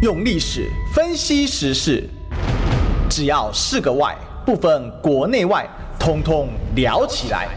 [0.00, 2.08] 用历史分析时事，
[3.10, 7.48] 只要是个“外”，不分国内外，通通聊起来。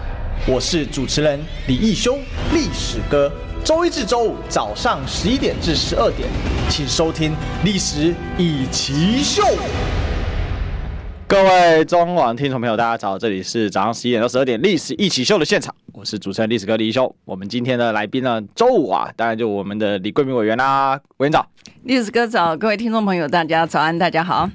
[0.47, 2.17] 我是主持人李义修，
[2.51, 3.31] 历史哥。
[3.63, 6.27] 周一至周五早上十一点至十二点，
[6.67, 7.31] 请收听
[7.63, 9.43] 《历史易起秀》。
[11.27, 17.13] 各位中网听众朋友，大家早，这里是早上十一点到十二点《历史一起秀》的现场，我是主持人历史哥李一修。
[17.25, 21.45] 我们今天的来宾呢，周五啊，当然就我们的李桂明委员啦，委员长。
[21.83, 24.49] 历史哥早，各位听众朋友，大家早安，大家好。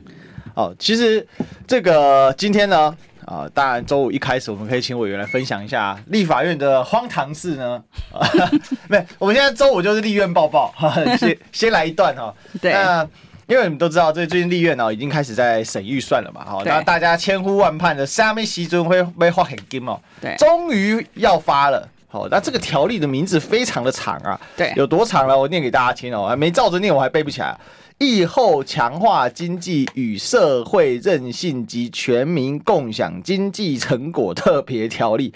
[0.55, 1.27] 哦，其实
[1.67, 2.97] 这个今天呢。
[3.27, 7.83] 啊、呃，当然，周五一开始，我们可以请委员来分享一下立法院的荒唐事呢。
[8.89, 10.73] 没，我们现在周五就是立院报报，
[11.19, 12.33] 先 先来一段哈。
[12.63, 13.05] 对，那
[13.47, 21.89] 因为你们都知道，这最近立院呢已经开始在审预算了嘛，哈，那大家千呼万盼的下面时阵会被画很金哦，对，终于要发了。
[22.09, 25.39] 好，那这个条例的名字非常的长啊，对，有多长呢？
[25.39, 27.57] 我念给大家听哦，还没照着念，我还背不起来。
[27.99, 35.33] 疫后强化经济与社会韧性及全民共享经济成果特别条例。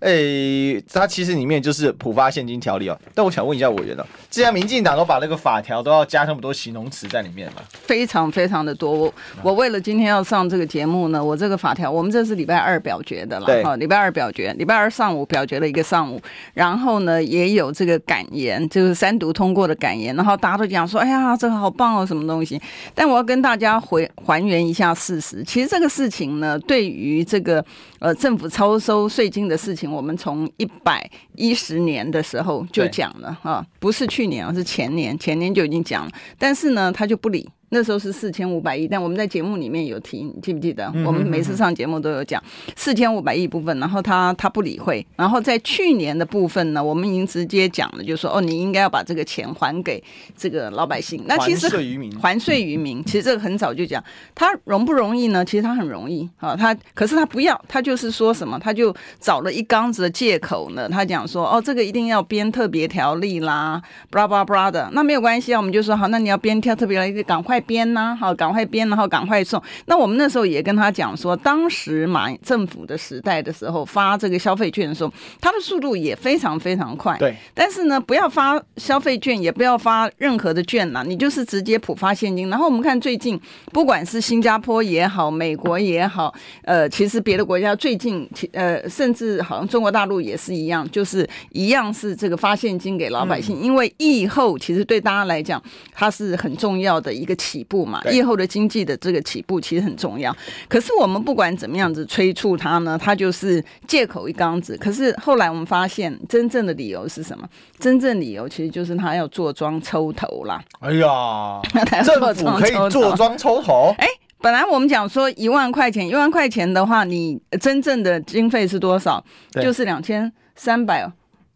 [0.00, 2.98] 诶、欸，它其实里面就是普发现金条例哦。
[3.14, 7.62] 但我想问一下委员了，既然民进党都把那个法条都要加那么多形容词在里面嘛？
[7.72, 8.92] 非常非常的多。
[8.92, 13.46] 我我为了今天要上这个节目呢，我这个法条，我们这是礼拜二表决的了。
[13.46, 16.20] 对，哈，礼拜二表决，礼拜二上午表决了一个上午，
[16.54, 22.60] 然后呢也有这个感言，就是三读通过的感言，然后大家都讲说，哎呀，这个好棒哦，什么东西？
[22.94, 27.64] 但我要跟大家回还原一下事实，其实这个事情呢，对于这个
[27.98, 29.87] 呃政府超收税金的事情。
[29.90, 37.48] 我们从一百一十年的时候就讲了啊，不是去年，而是前年，前年就已经讲了，但是呢，他就不理。
[37.70, 40.86] 那时候是四千五百亿，但我们在节目里面有提，你记不记得？
[41.04, 42.42] 我们每次上节目都有讲
[42.76, 50.02] 四千五百亿部分，然后他他不理会，然后在去年的部分呢，我们已经直接讲了，就是说哦，你应该要把这个钱还给
[50.36, 51.22] 这个老百姓。
[51.26, 54.02] 那其实还税于民，还税于民，其实这个很早就讲，
[54.34, 55.44] 他容不容易呢？
[55.44, 67.57] 其实他很容易啊，他可是他不要，他就是说什么，他就找了一缸子的借口呢，他讲说哦，这个一定要编特别条例啦，布拉布拉布拉的，那没有关系啊，我们就说好，那你要编条特别条例，赶快。
[67.60, 69.62] 编呐，好，赶快编，然后赶快送。
[69.86, 77.16] 那我们那时候也跟他讲说，当时马政府的时代的时候发这个消费券的时候，它的速度也非常非常快。
[77.18, 82.50] 对，但是呢，不要发消费券，也不要发任何的券呐，你就是直接普发现金。
[82.50, 83.40] 然后我们看最近，
[83.72, 95.62] 不管是新加坡也好，美国也好，呃，其实别的国家最近，呃，甚至好像中国大陆也是一样，就是一样是这个发现金给老百姓，嗯、因为疫后其实对大家来讲，
[95.94, 97.34] 它是很重要的一个。
[97.48, 100.36] 起步嘛，疫后的经济的这个起步其实很重要。
[100.68, 104.76] 可是我们不管怎么样子催促他呢，他就是借口一缸子。
[104.76, 107.48] 可是后来我们发现，真正的理由是什么？
[107.78, 110.62] 真正理由其实就是他要坐庄抽头啦。
[110.80, 111.60] 哎呀，
[112.04, 113.94] 政府可以坐庄抽头？
[113.96, 114.06] 哎，
[114.42, 119.24] 本来我们讲说一万块钱，一万块钱的话，你真正的经费是多少？
[119.62, 121.10] 就是两千三百。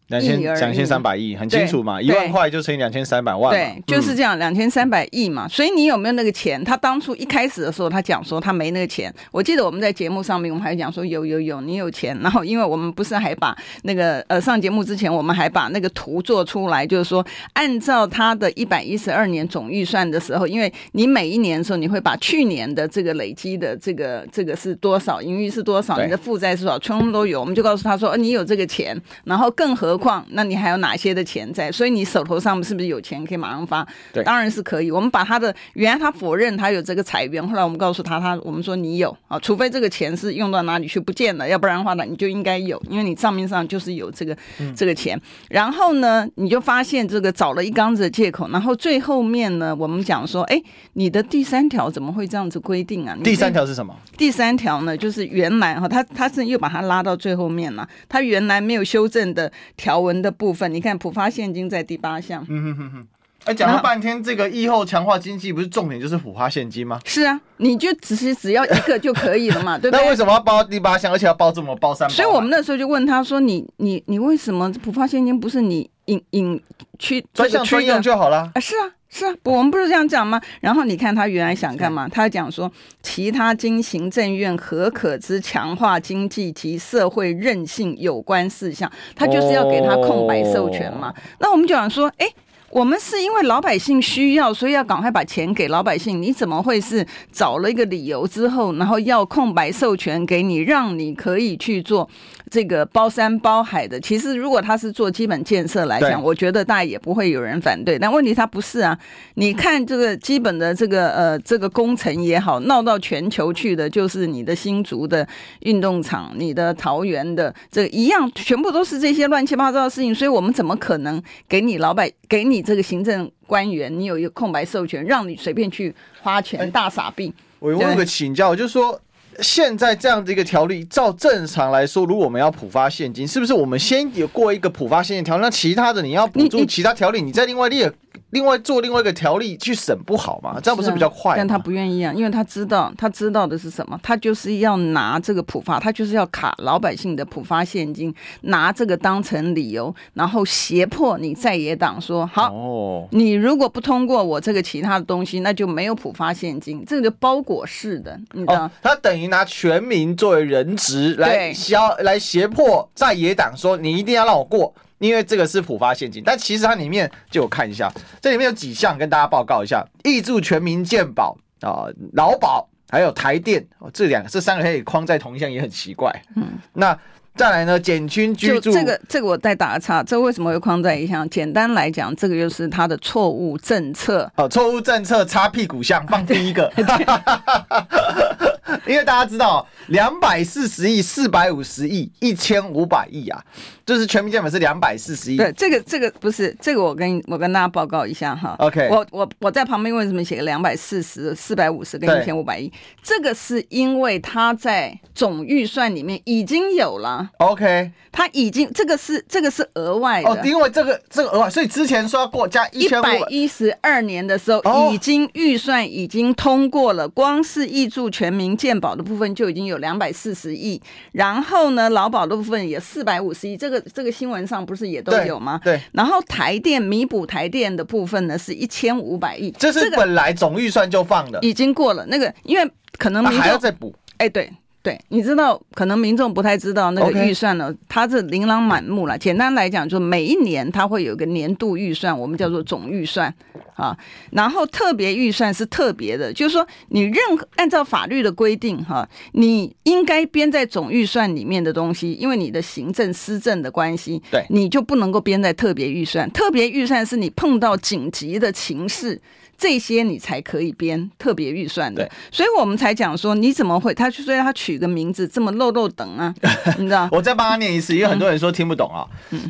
[0.07, 5.47] 两千两千三百亿很清楚嘛，一万块就乘以两千三百万，对，就是这样，两千三百亿嘛。
[5.47, 6.61] 所以你有没有那个钱？
[6.63, 9.11] 他当初一开始的时候，他讲说他没那个钱。
[9.31, 12.15] 我记得我们在节目上面，我们还讲说有有有，你有钱。
[12.21, 27.39] 然后因为我们不是还把那个呃上节目之前，我们还把那个图做出来，就是说按照他的一百一十二年总预算的时候，因为你每一年的时候，你会把去年的这个累积的这个这个是多少，盈余是多少，你的负债是多少，全部都有。
[27.39, 29.93] 我们就告诉他说，呃，你有这个钱，然后更何。
[30.03, 31.71] 何况，那你还有哪些的钱在？
[31.71, 33.87] 所以你手头上是不是有钱可以马上发？
[34.11, 34.91] 对，当然是可以。
[34.91, 45.17] 我们把他的原来他否认他有这个财源，后来我们告诉他，他我们说你有啊，除非这个钱是用到哪里去不见了，要不然的话呢，你就应该有，因为你账面上就是有这个、嗯、这个钱。
[45.49, 48.49] 然后呢，你就发现这个找了一缸子的借口。
[48.49, 50.61] 然后最后面呢，我们讲说，哎，
[50.93, 53.17] 你的第三条怎么会这样子规定啊？
[53.23, 53.95] 第三条是什么？
[54.17, 59.49] 第三条呢，就是原来哈，他他是又把它拉到最后面了，他原来没有修正的。
[59.83, 62.41] 条文的部分，你看普发现金在第八项。
[62.47, 63.07] 嗯哼哼哼，
[63.43, 67.01] 哎，讲了半天，这个疫后强化经济不是重点就是普发现金吗？
[67.03, 70.01] 是啊，你就只是只要一个就可以了嘛， 对不对？
[70.01, 72.13] 那为什么要包第八项，而且要包这么包三包？
[72.13, 76.61] 所以我们那时候就问他说：“你你你为什么普发现金不是你引引
[76.97, 78.87] 去专项专用就好了？”啊，是啊。
[79.15, 80.41] 是啊，我们不是这样讲吗？
[80.59, 82.09] 然后你看他原来想干嘛？
[82.09, 82.71] 他讲说，
[83.03, 91.13] 其他经行政院可可之强化经济及社会韧性有关事项，他就是要给他空白授权嘛。
[91.39, 92.27] 那我们就想说，哎，
[92.73, 96.19] 我们是因为老百姓需要，所以要赶快把钱给老百姓。
[96.19, 102.09] 你怎么会是找了一个理由之后，然后要空白授权给你，让你可以去做
[102.49, 103.99] 这个包山包海的？
[103.99, 107.99] 其实如果他是做基本建设来讲，我觉得大概也不会有人反对。
[107.99, 108.97] 但问题他不是啊！
[109.35, 115.27] 你看这个基本的这个呃这个工程也好，闹到全球去的，就是你的新竹的
[115.59, 120.15] 运动场，你的桃园的这一样，全部都是这些乱七八糟的事情。
[120.15, 122.62] 所以我们怎么可能给你老百给你？
[122.63, 127.33] 这个行政官员，你有一个空白授权，让你随便去花钱大傻逼。
[127.59, 128.99] 我有个请教，就是说，
[129.39, 135.41] 现在这样的一个条例，照正常来说，如果我们要普发现金，是不是我们先有过一个普发现金条例？
[135.41, 137.91] 那其他的你要补助其他条例，你再另外列。
[138.33, 140.59] 另外做另外一个条例去审不好吗？
[140.61, 141.35] 这样不是比较快？
[141.37, 143.99] 但他不愿意啊，因为他知道，他知道的是什么？
[144.01, 158.63] 他就是要拿这个普发，他就是要卡老百姓的普发现金，拿这个当成理由，然后胁迫你在野党说好，哦，你如果不通过我这个其他的东西，那就没有普发现金，这个就包裹式的，你知道？
[158.63, 164.73] 哦、他等于拿全民作为人质来胁来胁迫在野党说你一定要让我过。
[164.99, 167.91] 因为这个是普发现金，但其实它里面就我看一下，
[168.21, 176.13] 这里面有几项跟大家报告一下：挹注全民健保啊、劳、呃、保，还有台电，哦、这两个这三个可以框在同一项也很奇怪。
[176.35, 176.43] 嗯，
[176.73, 176.97] 那
[177.35, 178.71] 再来呢，减轻居住。
[178.71, 181.27] 这个这个我再打个岔，这为什么会框在一项？
[181.29, 184.31] 简单来讲，这个就是它的错误政策。
[184.37, 186.71] 哦，错误政策擦屁股项放第一个。
[188.85, 193.43] 因为大家知道，两百四十亿、四百五十亿、一千五百亿啊，
[193.85, 195.37] 就是全民健保是两百四十亿。
[195.37, 198.55] 对，这个这个不是这个，我跟我跟大家报告一下哈。
[198.59, 202.71] OK，我我我在旁边为什么写个两百四十、四百五十跟一千五百亿？
[203.01, 207.29] 这个是因为它在总预算里面已经有了。
[207.39, 210.29] OK，它已经这个是这个是额外的。
[210.29, 225.59] 哦，因为这个这个额外，所以之前说要过加一百一十二年的时候，已经预算已经通过了，光是挹注全民健保的部分就已经有两百四十亿，然后呢，劳保的部分也四百五十亿，这个这个新闻上不是也都有吗？
[225.63, 225.77] 对。
[225.77, 233.93] 对，然后台电弥补台电的部分呢是一千五百亿，这是本来总预算就放的，已经过了那个，因为可能还要再补。
[234.17, 234.51] 哎，对。
[234.83, 239.17] 对，你知道，可能民众不太知道那个预算呢，它是琳琅满目了。
[239.17, 243.33] 简单来讲，就每一年它会有一个年度预算，我们叫做总预算
[243.75, 243.97] 啊。
[244.31, 256.29] 然后特别预算是特别的，就是说你任何按照法律的规定哈，你应该编在总预算里面的东西，因为你的行政施政的关系，对，你就不能够编在特别预算。
[256.31, 259.21] 特别预算是你碰到紧急的情势。
[259.57, 263.93] 这些你才可以编特别预算的，所以我们才讲说，你怎么会？
[263.93, 266.33] 他所以他取个名字这么漏漏等啊？
[266.77, 267.07] 你知道？
[267.11, 269.05] 我再帮他念一次，因为很多人说听不懂啊。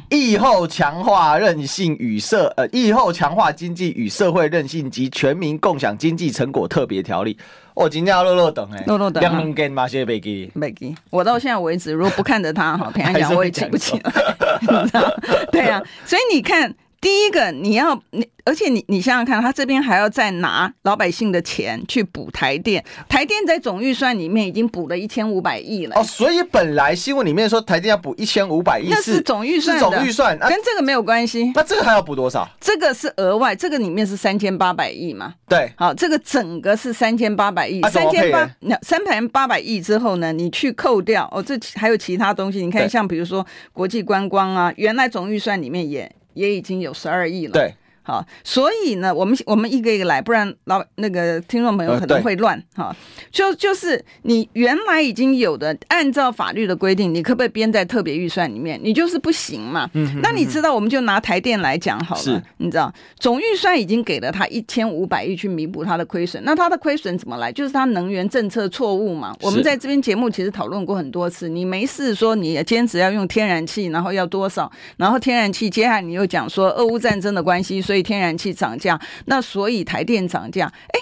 [0.10, 7.36] 疫后强化韧性与社呃，疫后强化经济与社会韧性及全民共享经济成果特别条例。
[7.74, 9.20] 我今天要漏漏等哎，漏漏等。
[9.20, 10.52] 两根嘛，谢谢贝基。
[10.62, 14.14] 贝基，我到现在为止，如果不看着他哈， 平安讲我也记不起来，
[14.62, 15.12] 你知道？
[15.52, 16.72] 对啊，所以你看。
[17.04, 26.00] 第一个，你要你，而且你你想想看，他这边还要再拿老百姓的钱去补台电，台电在总预算里面已经补了一千五百亿了。
[26.00, 31.52] 哦，所以本来新闻里面说台电要补一千五百亿，那是总预算，总预算，跟这个没有关系。
[31.54, 32.50] 那这个还要补多少？
[32.62, 35.34] 这个是额外，这个里面是三千八百亿嘛？
[35.50, 46.10] 对，好，这个整个是三千八百亿，三千八那三百八百亿之后呢，你去扣掉哦，这还有其他东西，你看像比如说国际观光啊，原来总预算里面也。
[46.34, 47.54] 也已经有十二亿了。
[47.54, 47.74] 对。
[48.04, 52.96] 好，所以呢，我们我们一个一个来，不然老那个听众朋友可能会乱哈、呃。
[53.32, 58.80] 就就是你原来已经有的，按照法律的规定，你可不可以编在特别预算里面？
[58.84, 59.90] 你就是不行嘛。
[59.94, 60.20] 嗯哼嗯哼。
[60.22, 62.22] 那你知道，我们就拿台电来讲好了。
[62.22, 62.44] 是。
[62.58, 67.52] 你知道，总预算已经给了他一千五百亿去弥补他的亏损，那他的亏损怎么来？
[67.52, 69.36] 就是他能源政策错误嘛。
[69.42, 71.48] 我们在这边节目其实讨论过很多次。
[71.48, 74.72] 你没事说你坚持要用天然气，然后要多少？
[74.98, 81.00] 然后天然气接下来你又讲说俄乌战争的关系，所以所以天然气涨价，那所以台电涨价，哎，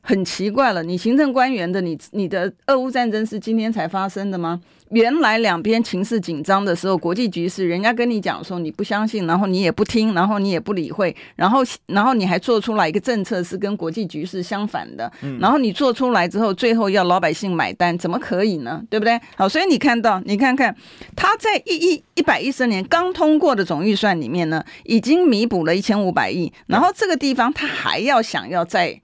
[0.00, 0.82] 很奇怪了。
[0.82, 4.58] 你行政官员的，你你的俄乌战争是今天才发生的吗？
[4.90, 18.82] 原来两边情势紧张的时候，国际局势，人家跟你讲说你不相信，然后你也不听，然后你也不理会，然后然后你还做出来一个政策是跟国际局势相反的，然后你做出来之后，最后要老百姓买单，怎么可以呢？
[18.90, 19.20] 对不对？
[19.36, 20.74] 好，所以你看到，你看看
[21.14, 29.00] 他在一一一百一十年刚通过的总预算里面呢，已经弥补了一千五百亿，然后这个地方他还要想要再。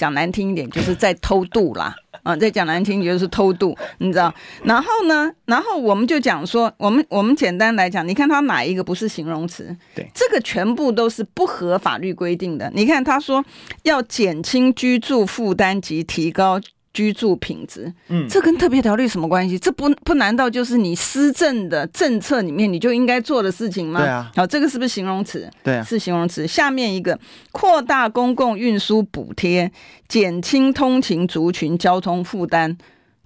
[0.00, 1.94] 讲难听一点，就是在偷渡啦。
[2.22, 4.32] 啊，再讲难听就是偷渡，你知道？
[4.62, 9.74] 然后呢，然后我们就讲说，我们我们简单来讲，你看他哪一个不是形容词？
[9.94, 12.70] 对，这个全部都是不合法律规定的。
[12.74, 13.42] 你看他说
[13.84, 16.60] 要减轻居住负担及提高。
[16.92, 19.56] 居住品质，嗯，这跟特别条例什么关系？
[19.58, 24.00] 这不不难道就是你施政的政策里面你就应该做的事情吗？
[24.00, 25.48] 对啊，好，这个是不是形容词？
[25.62, 26.46] 对啊，是形容词。
[26.46, 27.16] 下面一个
[27.52, 29.70] 扩大公共运输补贴，
[30.08, 32.76] 减轻通勤族群交通负担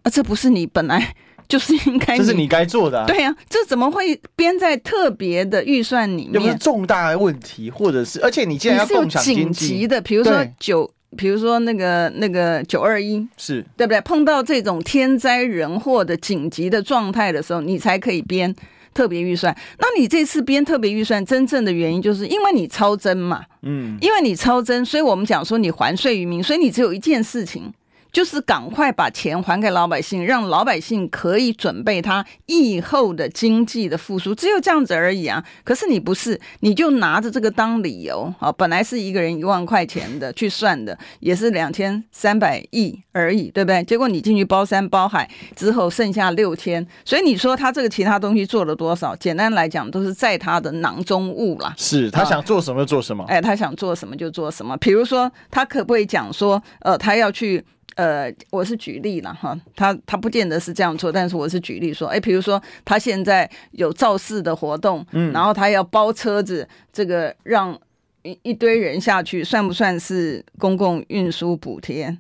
[0.03, 1.15] 啊，这不是你本来
[1.49, 2.19] 就是应该？
[2.19, 3.07] 这是你该做的啊。
[3.07, 6.59] 对啊，这怎么会编在特别的预算里面？
[6.59, 8.21] 重大的问题，或者是？
[8.21, 10.91] 而且你既然要共享经济，紧急的，比如说九。
[11.17, 14.01] 比如说那个那个九二一是对不对？
[14.03, 18.55] 碰到这种天灾人祸的紧急的状态的时候，你才可以编
[18.93, 19.57] 特别预算。
[19.79, 27.73] 那你这次编特别预算，真正的原因就是因为你超增嘛，嗯，因为你超增，所以我们讲说你还税于民，所以你只有一件事情。
[28.15, 35.45] 就是赶快把钱还给老百姓，让老百姓可以准备他疫后的经济的复苏，只有这样子而已啊！
[35.65, 38.53] 可是你不是，你就拿着这个当理由啊！
[38.53, 43.83] 本来是一个人一万块钱的去算的，也是两千三百亿而已，对不对？
[43.83, 49.17] 结果你进去包山包海之后剩下六千，所以你说他这个其他东西做了多少？
[49.17, 51.75] 简单来讲，都是在他的囊中物啦。
[51.77, 54.77] 是他想做什么就做什么，哎，他想做什么就做什么。
[54.77, 57.65] 比如说，他可不可以讲说，呃，他要去？
[57.95, 67.79] 呃，我是举例了哈，他他不见得是这样做，但是我是举例说，哎，比如说他现在有造势的活动，嗯，然后他要包车子，这个让
[68.23, 72.17] 一一堆人下去，算不算是公共运输补贴？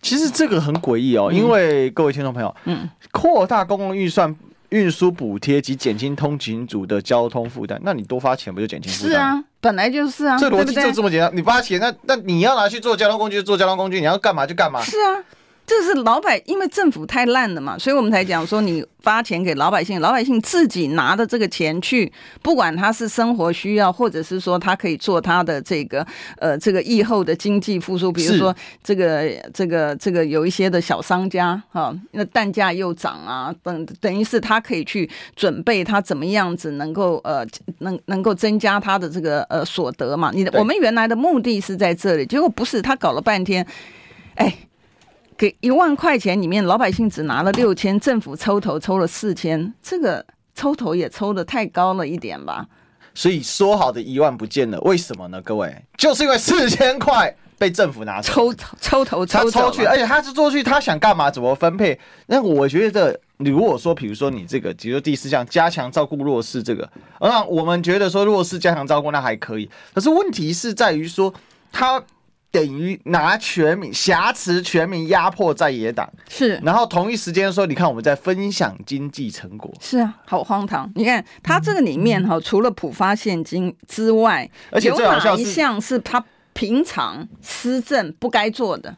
[0.00, 4.34] 其实这个很诡异哦，嗯、因为各位听众朋友，嗯，扩大公共预算。
[4.74, 9.12] 运输补贴及减轻通勤族的交通负担，那你多发钱不就减轻负担？
[9.12, 11.30] 是啊，本来就是啊，这逻辑就这么简单。
[11.32, 14.82] 你发钱，那那你要拿去做交通工具就做交通工具，你要干嘛就干嘛。
[14.82, 15.22] 是啊。
[15.66, 26.06] 这是老百，因为政府太烂了嘛，所以我们才讲说，你发钱给老百姓，老百姓自己拿的这个钱去，不管他是生活需要，或者是说他可以做他的这个
[26.38, 37.42] 呃这个疫后的经济复苏，比如说这个这个这个有一些的小商家哈，那蛋价又涨啊，等等于是他可以去准备他怎么样子能够呃
[37.78, 40.30] 能能够增加他的这个呃所得嘛。
[40.34, 43.66] 你的我们原来的目的是在这里，结果不是，他搞了半天，
[44.34, 44.54] 哎。
[45.36, 50.24] 给一万块钱里面，老百姓只拿了六千，政府抽头抽了四千，这个
[50.54, 52.66] 抽头也抽的太高了一点吧？
[53.14, 55.40] 所以说好的一万不见了，为什么呢？
[55.42, 61.30] 各位，就是因为四千块被政府拿抽抽头抽抽去，而且他是做去，他想干嘛？
[61.30, 61.98] 怎么分配？
[62.26, 66.88] 那我觉得，你如果说，比如说你这个，比如说第四项加强照顾弱势，这个，
[67.20, 71.34] 那我们觉得说弱势加强照顾那还可以，可是问题是在于说
[71.72, 72.02] 他。
[72.54, 80.88] 等于拿全民挟持全民压迫在野党是，然后同一时间说，你看我们在分享经济成果是啊，好荒唐！
[80.94, 88.96] 你看他这个里面哈，除了普发现金之外，而且有哪一项是他平常施政不该做的？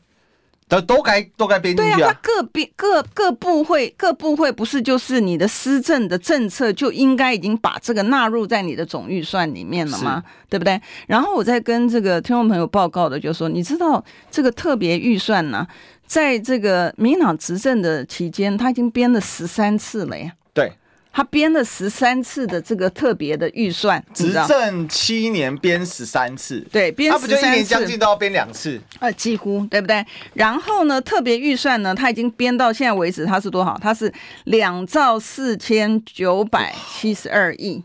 [0.68, 1.96] 都都该都该编进去啊！
[1.96, 10.24] 对啊，他各编各各部会各部会不是就是你的施政的政策就应该已经把这个纳入在你的总预算里面了吗？
[10.48, 10.80] 对不对？
[11.06, 15.66] 然后我在跟这个听众朋友报告的就是说，你知道这个特别预算呢，
[16.06, 20.32] 在这个民进党执政的期间，他已经编了十三次了呀。
[20.52, 20.72] 对。
[21.16, 28.78] 他编了十三次的这个特别的预算，执政七年编十三次，对，编他不就一年将近都要编两次？
[28.98, 30.04] 呃，几乎对不对？
[30.34, 33.78] 然后呢，特别预算呢，他已经编到现在为止，他是多少？
[33.80, 34.12] 他是
[34.44, 37.82] 两兆四千九百七十二亿，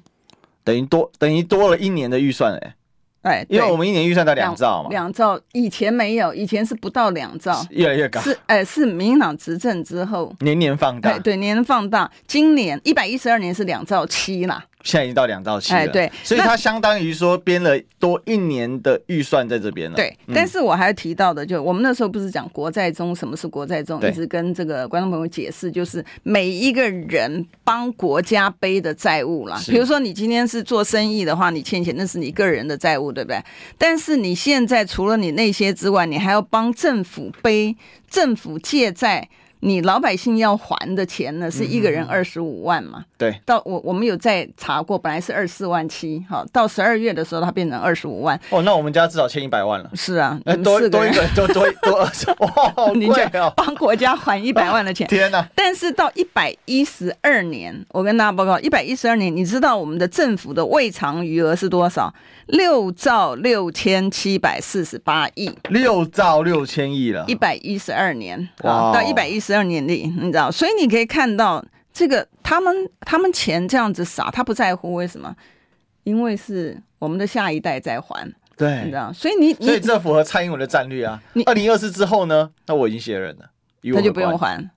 [0.65, 2.75] 等于多等于多了一年的预算哎。
[3.21, 8.19] 哎，因为我们一年预算到两兆嘛，两兆以前没有，以前是不到两兆，越来越高。
[8.21, 12.09] 是哎，是民进党执政之后年年放大，对，年年放大。
[12.25, 14.65] 今年一百一十二年是两兆七啦。
[14.83, 19.95] 现在已经到两兆七了，哎，对，所以它相当于说编了多一年的预算在这边了。
[19.95, 29.59] 对，但是我还提到的，就我们那时候不是讲国债中，什么是国债中，一直跟这个观众朋友解释，就是每一个人帮国家背的债务啦。
[29.67, 33.41] 比如说你今天是做生意的话，你欠钱，那是你个人的债务，对不对？
[33.77, 37.75] 但是你现在除了你那些之外，你还要帮政府背
[38.09, 39.29] 政府借债。
[39.61, 42.99] 你老百姓要还的钱呢，是一个人二十五万嘛？
[42.99, 43.41] 嗯、对。
[43.45, 48.39] 到我我们有在查过，本来是二十四万七，好，到十二月的时候它变成二十五万。
[48.49, 49.89] 哦，那我们家至少欠一百万了。
[49.93, 53.53] 是啊，欸、多多一个多多多二十， 哇，好贵哦！
[53.55, 55.47] 帮国家还一百万的钱， 天哪！
[55.55, 62.13] 但是到一百一十二年，我跟大家报告，一百一十二年，你知道我们的政府的未偿余额是多少？
[62.47, 65.49] 六兆六千七百四十八亿。
[65.69, 67.23] 六兆六千亿了。
[67.27, 75.35] 一百一十二年啊，到一百一十二年里，你知道，所以你可以看到这个他们他们钱这样子撒，他不在乎为什么？
[76.03, 78.27] 因为是我们的下一代在还，
[78.57, 81.21] 对，你知道，所以你所以这符合蔡英文的战略啊。
[81.33, 82.49] 你二零二四之后呢？
[82.65, 83.49] 那我已经卸任了，
[83.93, 84.69] 他就不用还。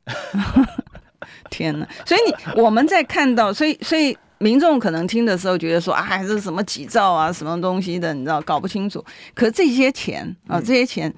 [1.50, 1.88] 天哪！
[2.04, 9.02] 所以你我们在看到，所以所以民众可能听的时候觉得说啊，这是什么几兆啊，什么东西的，你知道搞不清楚。
[9.34, 11.12] 可是这些钱啊，这些钱，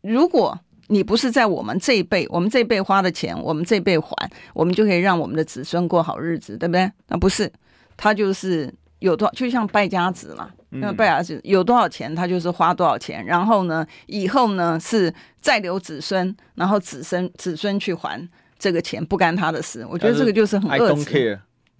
[0.00, 6.90] 如果你不是在我们这一辈，我们这一辈花的钱，我们这一辈还，我们就可以让我们的子孙过好日子，对不对？
[7.08, 7.50] 那不是，
[7.96, 18.28] 他就是有多少，就像败家子嘛，那败家子有多少钱，他就是花多少钱，然后呢，以后呢是再留子孙，然后子孙子孙去还
[18.58, 19.84] 这个钱，不干他的事。
[19.90, 21.38] 我觉得这个就是很恶质。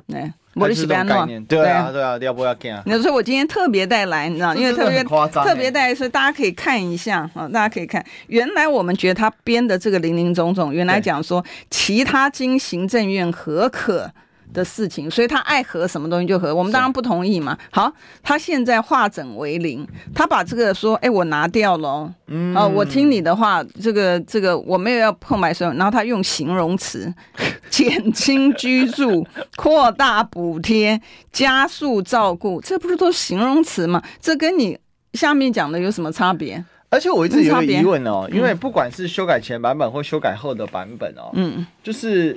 [0.09, 0.33] 对。
[0.57, 2.83] 我的西班牙诺，对啊对啊，要不要看？
[2.87, 8.05] 你说我今天特别带来，你知道，因为特别特别带来，所以大家可以看一下啊，大家可以看。
[8.29, 14.11] 原来我们觉得他编的这个林林总总，原来讲说其他经行政院核可。
[14.53, 17.57] 的事情，所以他爱合什么东西就合，我们当然不同意嘛。
[17.71, 27.13] 好，他现在化整为零，他把这个说，哎，我拿掉了，嗯，啊，我听你的话，这个这个我没有要碰买什么，然后他用形容词，
[27.69, 29.27] 减轻居住、
[29.57, 31.01] 扩大补贴、
[31.31, 34.03] 加速照顾，这不是都是形容词吗？
[34.21, 34.79] 这跟你
[35.13, 36.65] 下面讲的有什么差别？
[36.89, 42.37] 而且我一直有个疑问哦，因为不管是修改前版本或修改后的版本哦，嗯，就是。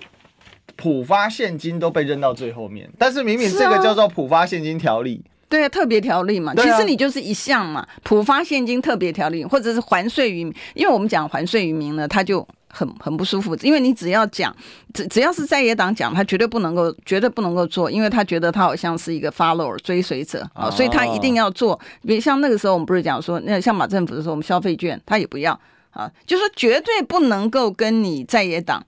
[0.81, 14.55] 普发现金都被扔到最后面，但是明明这个叫做普发现金条例，对啊，特别条例嘛，其实你就是一项嘛，普发现金特别条例，或者是还税于民，因为我们讲还税于民呢，他就很很不舒服，因为你只要讲，
[14.93, 21.77] 只只要是在野党讲，他绝对不能够，绝对不能够做，因为他觉得他好像是一个 follower 追随者啊，所以他一定要做。
[22.07, 25.59] 比如像那个时候，我们不是讲说，那像马政府的时候，我们消费券他也不要
[25.89, 28.81] 啊，就是绝对不能够跟你在野党。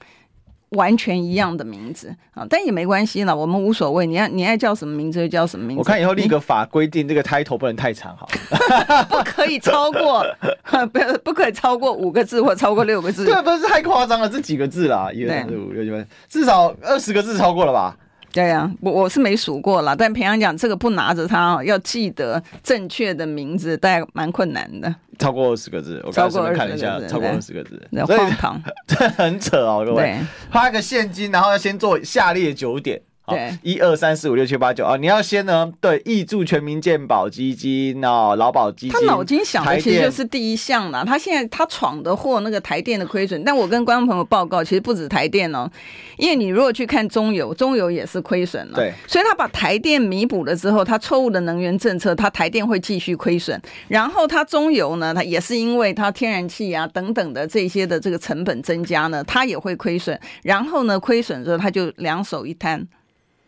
[0.71, 4.05] 完全一样的名字啊，但也没关系了，我们无所谓。
[4.05, 5.79] 你爱你爱叫什么名字就叫什么名字。
[5.79, 8.25] 我看以后立个法规定，这个 title 不能太长，好，
[9.09, 10.25] 不可以超过，
[10.93, 13.25] 不不可以超过五个字或超过六个字。
[13.25, 15.97] 对，不是太夸张了，这几个字啦，一二三四五六七八，
[16.29, 17.97] 至少二十个字超过了吧？
[18.33, 24.93] 对呀、啊，我我是没数过了，但平常讲这个不拿着它，要记得正确的名字，大概蛮困难的。
[25.19, 30.17] 超过二十个字，我刚刚看了一下，超过二十个字，荒唐， 这很扯哦，各位。
[30.49, 33.01] 发一个现金，然后要先做下列九点。
[33.31, 34.97] 对，一二三四五六七八九啊！
[34.97, 38.91] 你要先呢，对，挹注全民健保基金哦，劳保基金。
[38.91, 41.03] 他脑筋想的其实就是第一项啦。
[41.05, 43.43] 他现在他闯的祸，那个台电的亏损。
[43.43, 45.69] 但我跟观众朋友报告，其实不止台电哦，
[46.17, 48.75] 因为你如果去看中油，中油也是亏损了。
[48.75, 53.59] 对，所以他把台电弥补了之后，他错误的能源政策，他台电会继续亏损。
[53.87, 60.19] 然后他中油呢，他也是因为他天然气啊等等的这些的这个成本增加呢，他也会亏损。
[60.43, 62.87] 然后呢，亏损之后他就两手一摊。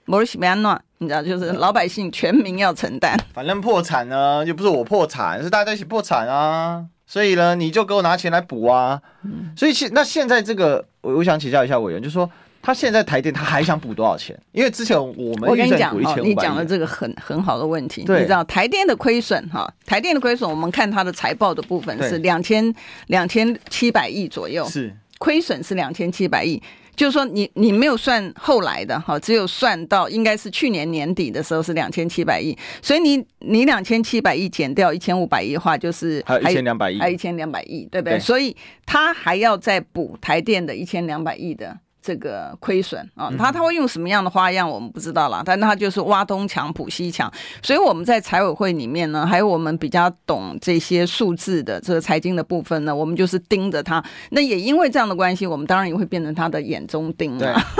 [0.05, 3.17] 你知道，就是老百姓全民要承担。
[3.33, 6.85] 反正破产呢，又不是我破产，是大家一起破产啊。
[7.05, 9.01] 所以呢，你就给我拿钱来补啊。
[9.23, 12.29] 嗯、所以现那现在这个，我我想请教一下委员，就是说
[12.61, 14.37] 他现在台电他还想补多少钱？
[14.53, 18.01] 因为之前我们我跟你讲哦，你讲的这个很很好的问题。
[18.01, 22.73] 你知道台电的亏损哈，台电的亏损，我们看它的财报的部分是两千
[23.07, 26.61] 两千七百亿左右，是亏损是两千七百亿。
[26.95, 38.17] 就是说你，你你没有算后来的哈，只有算到应该是去年年底的时候是两千七百亿，所以你你两千七百亿减掉一千五百亿的话，就是还有一千两百亿，还有一千两百亿，对不对？
[38.17, 41.77] 对，所以他还要再补台电的一千两百亿的。
[42.03, 45.41] 这个亏损啊，他他会用什么样的花样，我们不知道啦。
[45.45, 54.03] 但他就是挖东墙补西墙，所以我们在财委会里面呢，还有我们比较懂这些数字的这个财经的部分呢，我们就是盯着他。
[54.31, 57.61] 那也因为这样的关系，我们当然也会变成他的眼中钉啊。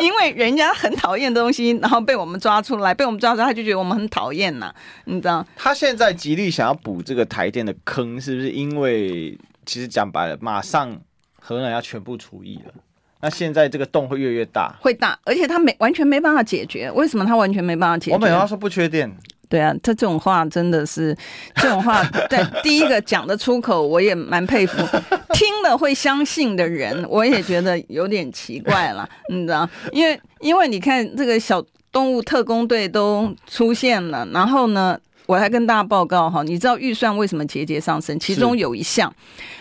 [0.00, 4.72] 因为人家很讨厌的东西，然后被我们抓出来，被我们抓出来，他就觉得我们很讨厌呐，
[5.06, 5.44] 你知道？
[5.56, 11.00] 他现在极力想要补这个台电的坑，是不是因为其实讲白了，马上。
[11.44, 12.72] 核能要全部除役了，
[13.20, 16.88] 那现在这个洞会越来越大，会大，而且它没完全没办法解决。
[16.92, 18.12] 为什么它完全没办法解决？
[18.12, 19.12] 我本来说不缺电，
[19.48, 21.16] 对啊，他这种话真的是
[21.56, 24.76] 这种话，在第一个讲得出口，我也蛮佩服。
[25.34, 29.68] 听了会相信的人，我也觉得有点奇怪了， 你知道？
[29.90, 38.18] 因为因为你看这个小动物特工队都出现了，然后呢，我还跟大家报告哈，你知道预算为什么节节上升？
[38.18, 39.14] 其中有一项，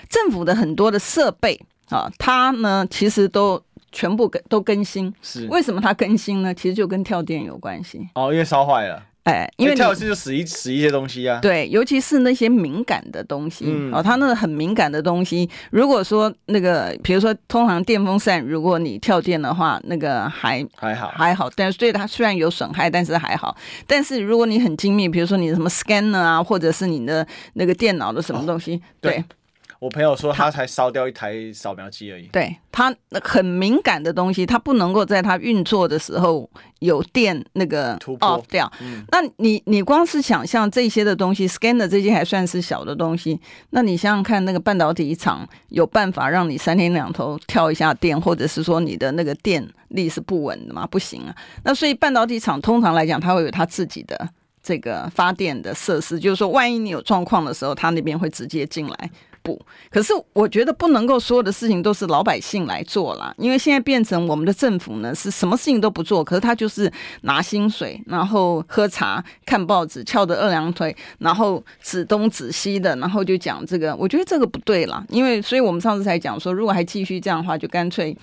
[0.10, 1.60] 政府的很多的设备
[1.92, 5.14] 啊，它呢其实都全部更都更新。
[5.22, 6.54] 是为什么它更新呢？
[6.54, 8.00] 其实就跟跳电有关系。
[8.16, 9.04] 哦，因为烧坏了。
[9.24, 11.38] 哎，因为跳一次就死一死一些东西啊。
[11.44, 23.56] 对，尤其是那些敏感的东西，嗯、哦，它那个很敏感的东西，如果说那个，比如说通常电风扇，如果你跳电的话，那个还还好还好，但是对它虽然有损害，但是还好。
[23.86, 29.12] 但是如果你很精密，比如说你什么 scanner 啊，或者是你的那个电脑的什么东西，哦、对。
[29.12, 29.26] 对
[29.82, 32.28] 我朋友说他才烧掉一台扫描机而已。
[32.28, 36.48] 对，他很敏感的东西，他不能够在他运作的时候
[36.82, 38.72] 有电那个 off 掉。
[38.80, 43.40] 嗯、那你你光是想象这些的东西，scanner 这些还算是小的东西。
[43.72, 50.86] 那你想想看，那个半导体厂有办法让你三天两头跳一下电，或者是说你的那个电力是不稳的吗？
[50.86, 51.36] 不行啊。
[51.64, 54.30] 那所以半导体厂通常来讲，它会有它自己的
[54.62, 59.10] 这个发电的设施，就是说万一你有状况的时候，它那边会直接进来。
[59.44, 78.16] 不，可是我觉得不能够所有的事情都是老百姓来做啦，因为现在变成我们的政府呢，是什么事情都不做，可是他就是拿薪水，然后喝茶、看报纸、翘着二郎腿，然后指东指西的，然后就讲这个，我觉得这个不对啦，因为所以我们上次才讲说，如果还继续这样的话，就干脆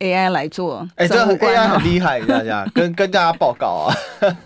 [0.00, 0.86] AI 来做。
[0.96, 3.94] 哎，这 AI 很厉害，大家跟跟大家报告啊，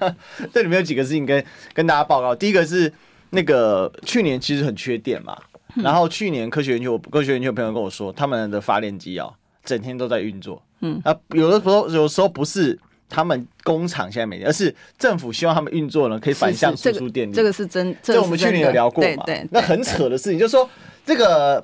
[0.53, 2.93] 这里面有几个事情跟跟大家报告，第一个是
[3.31, 5.37] 那个去年其实很缺电嘛。
[5.74, 9.31] 然后去年科学园区，我科学园区有朋友跟我说，他们的发电机啊，
[9.64, 10.62] 整天都在运作。
[10.81, 12.78] 嗯，啊，有的时候有时候不是
[13.09, 17.35] 他们工厂现在没电，而是政府希望他们运作呢，可以反向输出电力。
[17.35, 19.24] 这个是真，这我们去年有聊过嘛？
[19.26, 20.68] 对，那很扯的事情就是说，
[21.04, 21.62] 这个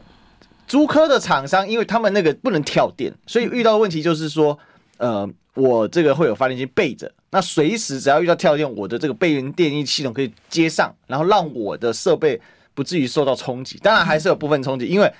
[0.67, 4.59] 租科的厂商，因为他们那个不能跳电，所以遇到的问题就是说，
[4.99, 12.41] 呃，我这个会有发电机备着，那随时只要遇到跳电，我的这个备源电力系统可以接上，然后让我的设备。
[12.75, 15.13] 不至于受到冲击，当然还是有部分冲击，因为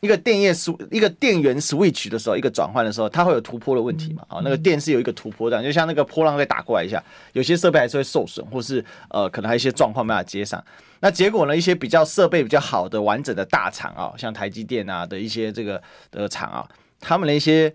[0.00, 0.54] 一个电业
[0.90, 4.24] 一个电源 switch 的时候，一个转换的时候，它会有突破的问题嘛？
[4.28, 7.02] 啊，那个电是有一个突破的，就像那个波浪会打过来一下，
[7.34, 10.64] 有些设备还是会受损，或是呃，可能还有一些状况没办法接上。
[11.00, 16.66] 那结果呢，一些比较设备比较好的完整的大厂啊，像台积电啊的一些这个的厂啊，
[16.98, 17.74] 他们的一些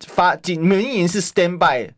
[0.00, 1.92] 发紧民营是 stand by。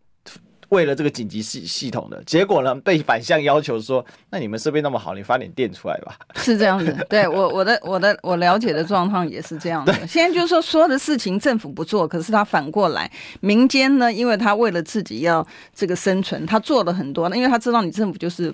[0.71, 6.17] 为了这个紧急系系统的结果呢，被反向要求说，那你们设备那么好，你发点电出来吧。
[6.35, 9.93] 是这样子， 对我我的我的我了解的状况也是这样的。
[10.09, 13.09] 现在就是说，所有的事情政府不做，可是他反过来，
[13.41, 18.53] 民间呢，因为他为了自己要这个生存，他做了很多，因为他知道你政府就是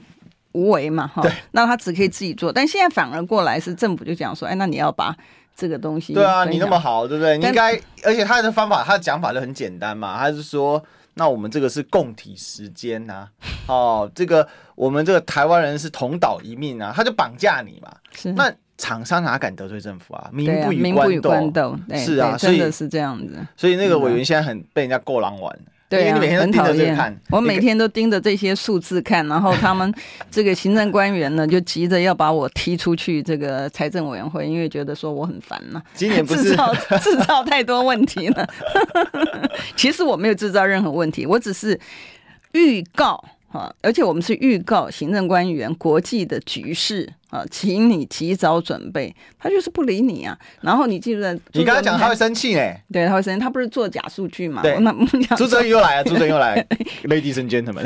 [0.53, 1.23] 无为嘛，哈，
[1.53, 2.53] 那他只可以自己做。
[2.53, 5.17] 但现在反而过来是政府就讲说，哎，那你要把
[5.57, 7.39] 这个东西，对啊，你那么好，对不对？
[7.39, 10.85] 你应该，而且他的方法，他的讲法就很简单嘛，他是说。
[11.15, 13.29] 那我们这个是共体时间呐，
[13.69, 17.93] 哦，这个我们这个台湾人是同岛一命啊，他就绑架你嘛。
[18.13, 18.33] 是。
[18.33, 20.31] 那厂商哪敢得罪政府啊？
[20.33, 20.73] 民不
[21.11, 21.77] 与官斗。
[21.95, 23.39] 是啊，所以是这样子。
[23.57, 25.59] 所以那个委员现在很被人家过狼玩。
[25.93, 27.21] 对啊，很讨厌。
[27.29, 29.95] 我每天都盯着这些数字看，然后他们
[30.31, 35.83] 这个行政官员呢，就急着要把我踢出去这个财政委员会，因为觉得说我很烦了。
[35.95, 38.49] 今年不是 制造制造太多问题了。
[39.77, 41.79] 其实我没有制造任何问题，我只是
[42.53, 47.09] 预告啊，而且我们是预告行政官员国际的局势。
[47.33, 49.15] 啊，请你及早准备。
[49.39, 50.39] 他就是不理你啊。
[50.61, 53.41] 然后你记得，你刚才讲他会生气哎，对，他会生气。
[53.41, 54.61] 他不是做假数据嘛？
[54.61, 54.93] 对，那
[55.35, 56.65] 朱哲又来了， 朱哲又来了，
[57.09, 57.83] Ladies and gentlemen，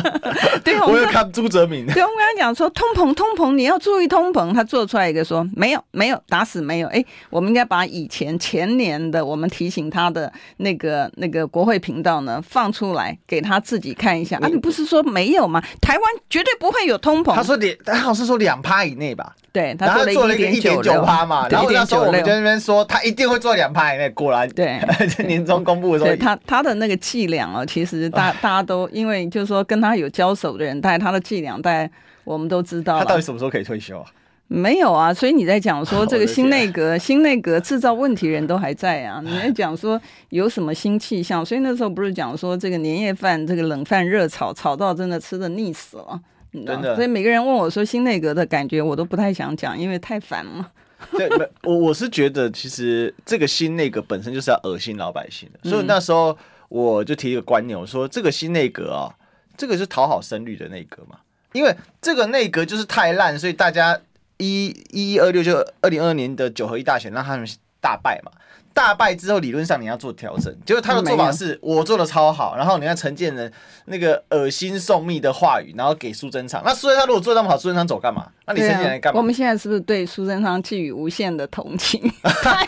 [0.64, 1.86] 对，我要看朱哲明。
[1.86, 4.54] 对，我跟他讲说，通膨，通膨，你要注意通膨。
[4.54, 6.88] 他做出来一个说，没有，没有，打死没有。
[6.88, 14.38] 哎，我们应该把以前前年的我们提醒他的那个那个国会频道呢放出来，给他自己看一下。
[14.38, 15.62] 啊，你不是说没有吗？
[15.82, 17.34] 台湾绝对不会有通膨。
[17.34, 18.77] 他说两，他好像是说两趴。
[18.84, 24.80] 以内吧，对，他做了一个一点九趴嘛，然后那时候我们就那边说他一定会做两趴以内，果然对，
[25.26, 31.90] 年终公布的时候，他他的那个伎俩啊，其实大大家都因为就是说跟他有交手的人，带他的伎俩，带
[32.24, 32.98] 我们都知道。
[32.98, 34.06] 他到底什么时候可以退休啊？
[34.50, 41.44] 没有啊，所以你在讲说这个 新内阁，新内阁制造问题人都还在啊，你在讲说有什么新气象？
[41.44, 46.18] 所以那时候不是讲说这个年夜饭，这个冷饭热炒，炒到真的吃的腻死了。
[46.52, 50.72] 真的，所以每个人问我说新内阁的感觉，我都不太想讲，因为太烦了。
[51.12, 51.28] 对，
[51.62, 56.36] 我我是觉得其实这个新内阁本身就是要恶心老百姓的，嗯、所以那时候
[56.68, 59.14] 我就提一个观念，我说这个新内阁啊，
[59.56, 61.18] 这个是讨好深绿的内阁嘛。
[61.52, 63.98] 因为这个内阁就是太烂，所以大家
[64.36, 67.48] 一一一二六就二零二二年的九合一大选让他们
[67.80, 68.32] 大败嘛。
[68.74, 73.52] 大败之后，理论上你要做调整，结果他的做法是我做的超好，然后你看陈建仁
[73.86, 76.62] 那个恶心送蜜的话语，然后给苏贞昌。
[76.64, 78.28] 那苏贞昌如果做那么好，苏贞昌走干嘛？
[78.46, 79.18] 那你陈建仁干嘛、啊？
[79.18, 82.00] 我们现在是不是对苏贞昌寄予无限的同情？
[82.22, 82.62] 他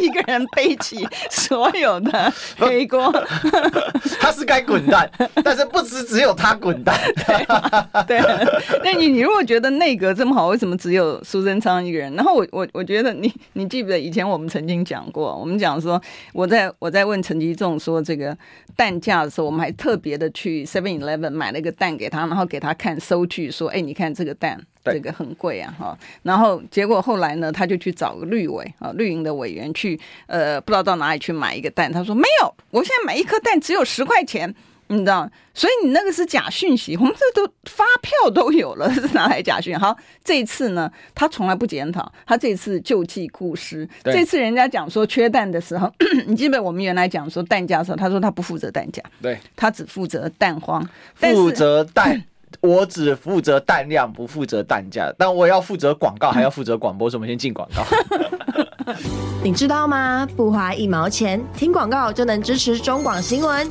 [0.00, 3.12] 一个人背起所有的黑锅，
[4.18, 5.10] 他是该滚蛋，
[5.44, 6.98] 但是不只只有他滚蛋。
[8.08, 8.18] 对，
[8.82, 12.10] 那你你如果觉得内阁这么好，为什么只有苏贞昌一个人？
[12.14, 15.34] 然后我我我觉得你你记不得以前我们曾经讲过。
[15.34, 15.98] 我们讲说，
[16.34, 18.36] 我在我在问陈吉仲说这个
[18.76, 25.98] 蛋价的时候，我们还特别的去 Seven Eleven 买了一个蛋给他，然后给他看收据，说，哎，你看这个蛋，这个很贵啊，哈。
[26.22, 34.54] 然后结果后来呢，他就去找个绿委啊，绿营的委员去，呃，不知道到哪里去买一个蛋，他说没有，我现在买一颗蛋只有十块钱。
[34.90, 39.78] 你知道，所以你那个是假讯息，我们这都发票都有了， 是拿来假讯。
[39.78, 43.88] 好，这一次呢，他从来不检讨，他这次救济故事。
[44.02, 45.88] 这次人家讲说缺蛋的时候，
[46.26, 52.20] 你记得我们原来讲说蛋价的时候，他说他不负责蛋价，对，他只负责蛋荒，负责蛋，
[52.60, 55.14] 我只负责蛋量，不负责蛋价。
[55.16, 57.84] 但我要负责广告，还要负责广播，所以我们先进广告。
[59.44, 60.26] 你知道吗？
[60.36, 63.70] 不花一毛钱，听广告就能支持中广新闻。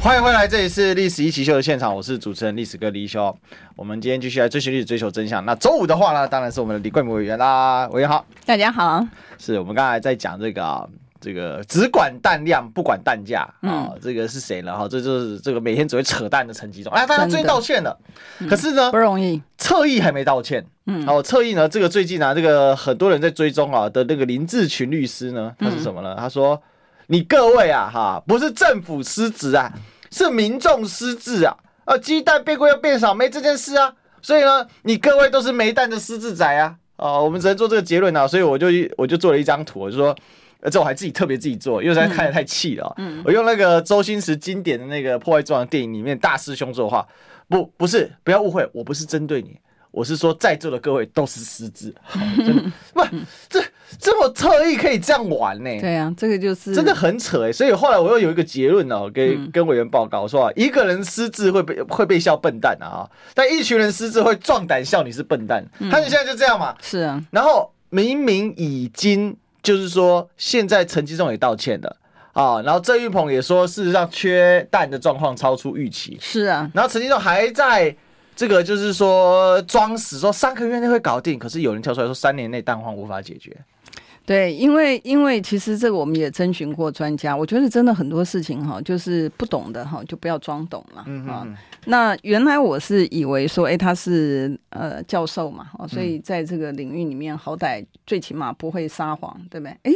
[0.00, 3.36] 欢迎回来，这里是历史一起秀的现场，我是主持人历史哥李修。
[3.74, 5.44] 我们今天继续来追寻历史，追求真相。
[5.44, 7.88] 那周五的话呢，当然是我们的李冠铭委员啦。
[7.88, 9.04] 委员好，大家好。
[9.38, 10.86] 是我们刚才在讲这个啊，
[11.20, 14.78] 这个只管蛋量不管蛋价啊、这个是谁呢？
[14.78, 16.92] 哈，这就是这个每天只会扯淡的陈吉仲。
[16.92, 17.98] 哎，大家最近道歉了，
[18.48, 20.64] 可是呢，不容易，侧翼还没道歉。
[20.86, 26.14] 嗯，哦，侧翼呢，这个最近啊，这个很多人在追踪啊的那个林志群律师呢，他是什么呢？
[26.16, 26.62] 嗯、他说。
[27.10, 29.72] 你各位啊，哈，不是政府失职啊，
[30.10, 31.56] 是民众失智啊！
[31.86, 33.92] 啊，鸡蛋变贵又变少，没这件事啊。
[34.20, 36.76] 所以呢，你各位都是没蛋的失智仔啊！
[36.96, 38.28] 哦，我们只能做这个结论啊。
[38.28, 38.66] 所以我就
[38.98, 40.14] 我就做了一张图，我就说，
[40.60, 42.92] 而这我还自己特别自己做，因为实在看得太气了。
[42.98, 47.08] 嗯，我用那个周星驰经典的那个破坏之王电影里面大师兄说话，
[47.48, 49.58] 不，不是，不要误会，我不是针对你。
[49.90, 51.94] 我是说，在座的各位都是失智，
[52.92, 53.02] 不，
[53.48, 53.64] 这
[53.98, 55.80] 这么特意可以这样玩呢？
[55.80, 57.52] 对啊，这个就是真的很扯哎。
[57.52, 65.64] 所以后来我又有一个结论哦，给跟委员报告说啊，一个人失智会被会被笑笨蛋啊，但一群人失智会壮胆笑你是笨蛋。
[65.78, 66.74] 他们现在就这样嘛？
[66.82, 67.22] 是啊。
[67.30, 71.96] 然后明明已经就是说，现在陈吉仲也道歉了
[72.34, 76.18] 啊，然后郑玉鹏也说，事实上缺蛋的状况超出预期。
[76.20, 76.70] 是啊。
[76.74, 77.96] 然后陈金仲还在。
[78.38, 83.50] 这个就是说装死，说三个月内会搞定，可是有人跳出来说三年内蛋荒无法解决。
[84.28, 91.02] 对，因为因为其实这个我们也征询过专家，我觉得真的很多事情哈，就是不懂的哈，就不要装懂了。
[91.06, 91.56] 嗯嗯。
[91.86, 99.74] 那原来我是以为说，哎，他是呃教授嘛，所以在这个领域里面，好歹最起码不会撒谎，对不对？
[99.84, 99.92] 哎。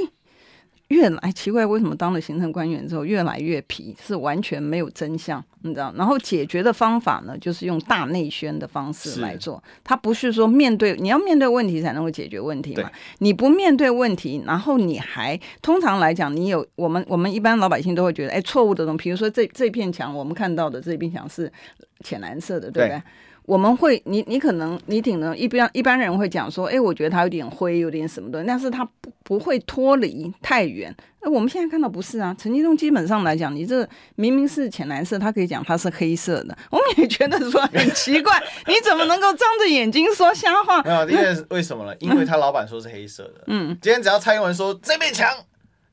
[0.93, 3.97] 越来奇怪，为什么当了行政官员之后越来越皮？
[4.07, 5.93] 是完全没有真相，你知道？
[5.97, 9.63] 然后解决的方法呢，就是用大内宣的方式来做。
[9.83, 12.91] 他不是说面对你要面对问题才能够解决问题嘛？
[13.19, 21.51] 你不面对问题，然后你还通常来讲，你有我们我们一般老百姓都会觉得，哎，错误的东西，比如说这这片墙，我们看到的这片墙是
[22.01, 22.89] 浅蓝色的，对不对？
[22.89, 23.03] 对
[23.45, 30.95] 我们会，你你可能你挺能一般一般人会讲说，哎，我觉得它有点灰，有点什么的，但是它不不会脱离太远。
[31.23, 40.83] 那我们现在看到不是啊，陈金东基本上来讲，你这明明是浅蓝色，他可以讲它是黑色的， 我们也觉得说很奇怪， 你怎么能够张着眼睛说瞎话？
[40.83, 41.95] 没有，因为为什么呢？
[42.01, 43.45] 因为他老板说是黑色的。
[43.47, 45.29] 嗯，今天只要蔡英文说这面墙。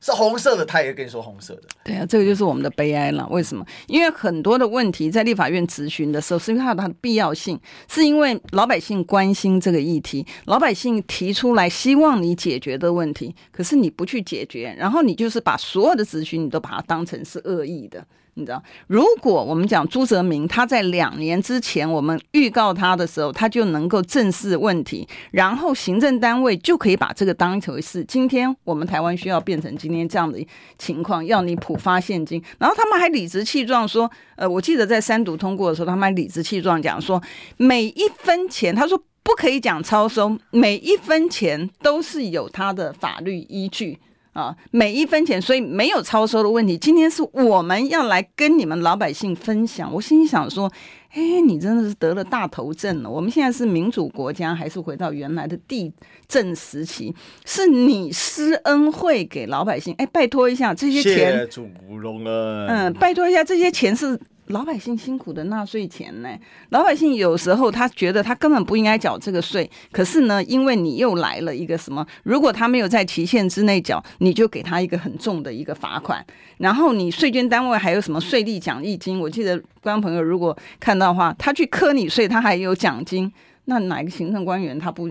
[0.00, 1.62] 是红色的，他也跟你说红色的。
[1.84, 3.26] 对啊，这个就是我们的悲哀了。
[3.30, 3.64] 为什么？
[3.86, 18.04] 因为很多的问题在立法院质询的时候，是因为它有它的必要性，是因为老百姓关心这个议题，老百姓提出来希望你解决的问题，可是你不去解决，然后你就是把所有的质询你都把它当成是恶意的。
[18.40, 28.04] 你知道，如果我们讲朱泽明，他在两年之前我们预告他的时候，他就能够正视问题，然后行政单位就可以把这个当一回事。
[28.04, 30.44] 今天我们台湾需要变成今天这样的
[30.78, 37.22] 情况，要你普发现金，然后他们还理直气壮说，呃，我记得在三读通过的时候，他们还理直气壮讲说，
[37.58, 43.98] 每一分钱，他说不可以讲超收，每一分钱都是有它的法律依据
[44.32, 46.78] 啊，每一分钱，所以没有超收的问题。
[46.78, 49.92] 今天是我们要来跟你们老百姓分享。
[49.92, 50.70] 我心里想说，
[51.10, 53.10] 哎，你真的是得了大头症了。
[53.10, 55.92] 我们现在是民主国家，还是回到原来的地
[56.28, 57.14] 震时期？
[57.44, 59.94] 是你施恩惠给老百姓？
[59.98, 62.66] 哎，拜托一下，这些钱，谢主隆恩。
[62.68, 64.18] 嗯，拜托一下，这些钱是。
[64.50, 66.28] 老百姓辛苦的纳税钱呢？
[66.70, 72.04] 老百姓有时候他觉得他根本不应该缴这个税，可是呢，因为你又来了一个什么？
[72.24, 76.24] 如果他没有在期限之内缴，你就给他一个很重的一个罚款。
[76.58, 79.20] 然后你税捐单位还有什么税利奖励金？
[79.20, 83.32] 我记得观众朋友如果看到的话，他去磕你税，他还有奖金。
[83.66, 85.08] 那哪个行政官员他不？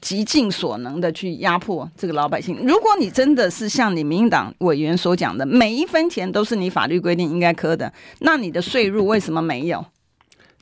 [0.00, 2.56] 极尽所能的去压迫这个老百姓。
[2.64, 9.84] 如果你真的是像你民进党委员所讲的，每一分钱都是你法律规定应该磕的，那你的税入为什么没有？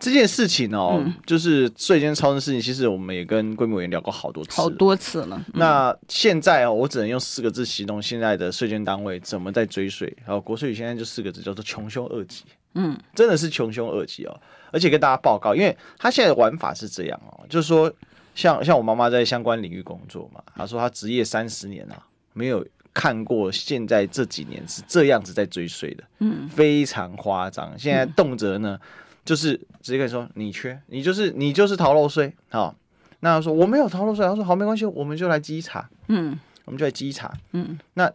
[0.00, 5.36] 这件事情哦，嗯、就是税捐超征的事情，其实我们也跟规模委员聊过好多次，好多次了。
[5.48, 10.16] 嗯、那现在哦，我只能用四个字形容现在的税捐单位怎么在追税。
[10.24, 12.44] 然后国税局现在就四个字，叫做穷凶恶极。
[12.74, 14.40] 嗯，真的是穷凶恶极哦。
[14.70, 17.92] 而且跟大家报告，因为他现在的玩法是这样哦，就是说。
[18.38, 27.77] 像像我妈妈在相关领域工作嘛，她说她职业三十年啊，没有看过现在这几年是这样子在追税的，嗯，非常夸张。
[27.77, 28.79] 现在动辄呢，
[29.24, 32.72] 就是直接跟你说你缺，你就是你就是逃漏税，好，
[33.18, 38.09] 那她说我没有逃漏税，她说好没关系，我们就来稽查，嗯，我们就来稽查，嗯，那。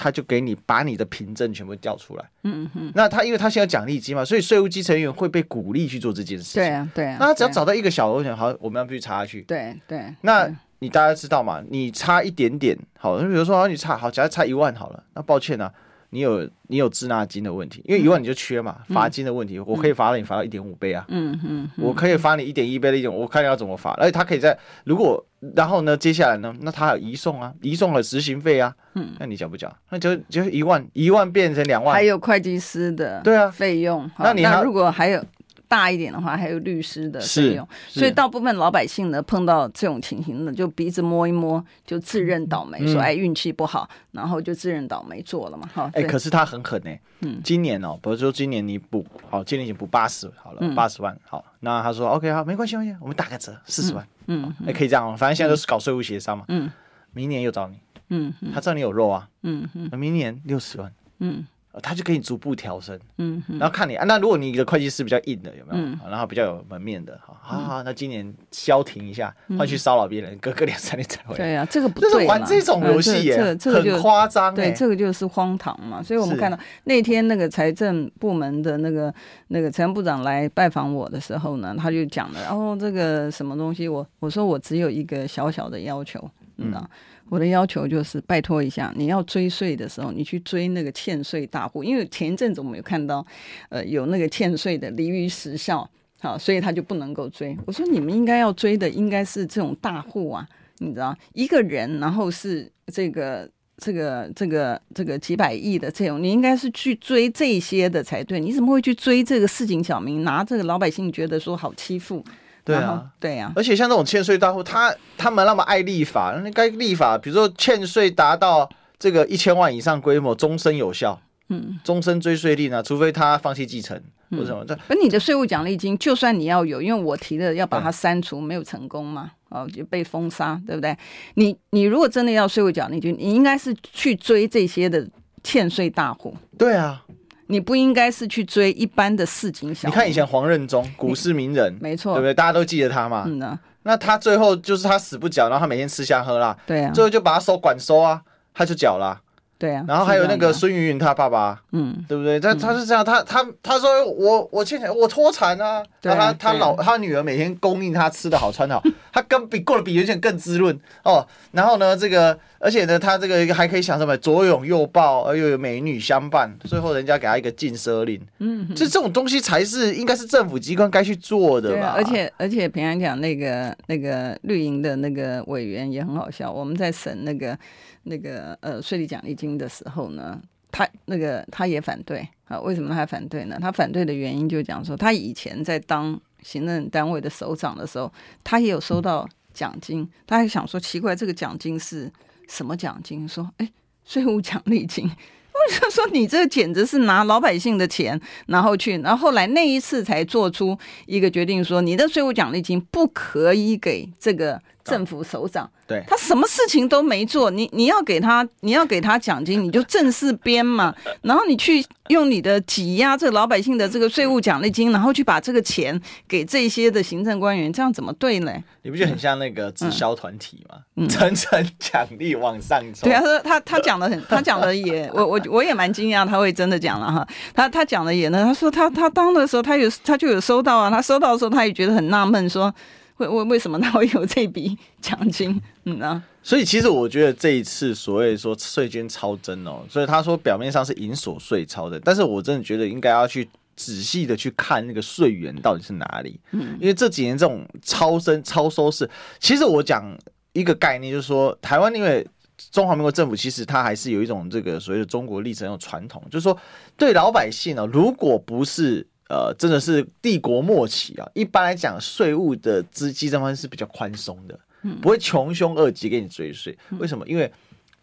[0.00, 6.62] 他就给你把你的凭证全部调出来，嗯嗯，那他因为他现在奖励金嘛，所以税务稽查员会被鼓励去做这件事情。
[6.62, 7.18] 对啊，对啊。
[7.20, 9.42] 那他只要找到一个小额，好，我们要必须查下去。
[9.42, 10.02] 对对。
[10.22, 11.62] 那你大家知道嘛？
[11.68, 15.70] 你差一点点，好，那比如说你差好，假如差一万好了，那抱歉啊。
[16.10, 21.84] 你有你有滞纳金的问题，因为一万你就缺嘛，罚、嗯、金的问题，我可以罚了你罚到一点五倍啊，嗯嗯，嗯。
[21.84, 29.74] 我可以罚你一点一倍的一点，我看你要怎么罚，而且他可以在如果然后呢，接下来呢，那他还有移送啊，移送了执行费啊，嗯，那你缴不缴？
[29.90, 35.24] 那就就一万一万变成两万，还有会计师的对啊费用，那你那如果还有。
[35.70, 45.88] 大一点的话，还有律师的费用，所以大部分老百姓呢，碰到这种情形呢，就鼻子摸一摸，就自认倒霉，说哎运气不好，然后就自认倒霉做了嘛，哈。
[45.94, 46.90] 哎，可是他很狠呢。
[47.20, 56.68] 嗯，今年哦，比如说今年你补好，今年已经补八十好了，八十万好，那他说 OK 好，没关系没关系，我们打个折四十万，嗯，哎可以这样，反正现在都是搞税务协商嘛，嗯，
[57.12, 57.78] 明年又找你，
[58.08, 61.46] 嗯，他知道你有肉啊，嗯嗯，那明年六十万，嗯。
[61.82, 65.84] 他就给你逐步调升，嗯，然后看你啊，那如果你的会计师比较硬的，有没有？
[65.84, 71.36] 嗯，然后比较有门面的，好，好，那今年消停一下，换去骚扰别人，隔个两三年才会。
[71.36, 76.02] 对呀，这个不对，玩这种游戏耶，很夸张，对，这个就是荒唐嘛。
[76.02, 79.14] 所以我们看到那天那个财政部门的那个
[79.48, 86.84] 那个财政部长来拜访我的时候呢，他就讲了，哦，这个什么东西，我我说我只有一个小小的要求，你知道。
[87.30, 93.24] 我的要求就是拜托一下，你要追税的时候，你去追那个欠税大户，因为前一阵子我们有看到，
[93.68, 95.88] 呃，有那个欠税的离于时效，
[96.18, 97.56] 好，所以他就不能够追。
[97.64, 100.46] 我说你们应该要追的应该是这种大户啊，
[100.78, 108.40] 你知道，一个人然后是这个这个这个这个几百亿的这种，你应该是去追这些的才对。
[108.40, 112.24] 你怎么会去追这个市井小民，拿这个老百姓觉得说好欺负？
[112.64, 118.68] 对啊，对呀，而且像这种欠税大户，他他们那么爱立法，那该立法，比如说欠税达到
[118.98, 124.64] 这个一千万以上规模，终身有效，嗯，终身追税令呢，除非他放弃继承或者什么。
[124.88, 130.96] 而你的税务奖励金，就算你要有，因为我提的要把它删除，没有成功嘛，哦，就被封杀，对不对？
[131.34, 135.08] 你你如果真的要税务奖励金，你应该是去追这些的
[135.42, 136.36] 欠税大户。
[136.58, 137.02] 对啊。
[137.50, 139.88] 你不应该是去追一般的市井小。
[139.88, 142.32] 你看以前黄任中，股市名人，没错，对不对？
[142.32, 143.24] 大家都记得他嘛。
[143.26, 146.56] 嗯、那他最后就是他死不缴，然后他每天吃香喝辣。
[146.66, 146.90] 对啊。
[146.92, 148.22] 最后就把他收管收啊，
[148.54, 149.20] 他就缴了、啊。
[149.60, 152.40] 对啊，然后还有那个孙云云他爸爸，嗯，对不对？
[152.40, 155.82] 他他是这样，他他他说我我欠钱，我脱产啊。
[156.00, 161.26] 然后他他老他女儿每天供应他吃的好穿的好， 他跟比过得比原先更滋润哦。
[161.52, 168.18] 然后呢，这个而且呢，他这个还可以想什么左拥右抱，而又有美女相伴，最后人家给他一个禁奢令。
[168.38, 171.92] 嗯，就这种东西才是应该是政府机关该去做的吧。
[171.94, 177.58] 而且而且平安讲那个那个绿营的那个委员也很好笑，我们在审那个。
[178.04, 180.40] 那个呃税吏奖励金的时候呢，
[180.72, 182.58] 他那个他也反对啊？
[182.60, 183.58] 为什么他反对呢？
[183.60, 192.10] 他反对的原因就讲说，他以前在当行政单位的首长的时候，他也有收到奖金，他还想说奇怪，这个奖金是
[192.48, 193.28] 什么奖金？
[193.28, 193.70] 说哎，
[194.04, 195.04] 税务奖励金，
[195.52, 205.70] 我就说你这简直是拿老百姓的钱，然后去，然后后来那一次才做出一个决定，说你的税务奖励金不可以给这个政府首长。
[205.86, 218.52] 对，他什么事情都没做，你你要给他，你要给他奖金， 你就正式编嘛，然后你去用你的挤压这老百姓的这个税务奖励金，然后去把这个钱给这些的行政官员，这样怎么对呢？
[218.82, 220.78] 你不觉得很像那个直销团体吗？
[221.08, 223.06] 层层奖励往上走。
[223.06, 227.26] 对啊，他他他讲的很，他讲的也， 我我我也蛮惊讶，他会真的讲了哈。
[227.52, 232.72] 他他讲的也呢，他说他他当的时候，他有他就有收到啊，他收到的时候，他也觉得很纳闷，说。
[233.20, 235.60] 为为为什么他会有这笔 奖金？
[235.84, 246.40] 嗯啊，所以其实我觉得这一次所谓说税捐超征哦，所以他说表面上是银所税超征，但是我真的觉得应该要去仔细的去看那个税源到底是哪里。
[246.52, 249.08] 嗯，因为这几年这种超征超收是，
[249.38, 250.04] 其实我讲
[250.52, 252.26] 一个概念，就是说台湾因为
[252.70, 256.56] 中华民国政府其实它还是有一种这个所谓的中国历史那种传统，就是说
[256.96, 259.06] 对老百姓呢，如果不是。
[259.30, 261.30] 呃，真的是帝国末期啊。
[261.34, 264.58] 一般来讲，税务的资计政方式是比较宽松的，
[265.00, 266.76] 不会穷凶恶极给你追税。
[266.98, 267.24] 为什么？
[267.28, 267.50] 因为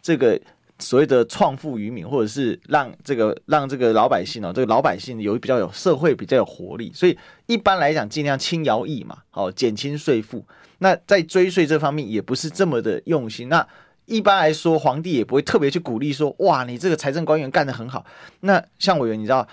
[0.00, 0.40] 这个
[0.78, 10.42] 所谓的创富于民，或者是让这个让这个老百姓哦，这个老百姓有比较有社会比较有活力，所以一般来讲尽量轻徭役嘛，好减轻税负。
[10.78, 13.50] 那在追税这方面也不是这么的用心。
[13.50, 13.68] 那
[14.06, 18.06] 一般来说，皇帝也不会特别去鼓励说，哇，你这个财政官员干得很好。
[18.40, 19.46] 那像委员，你知道？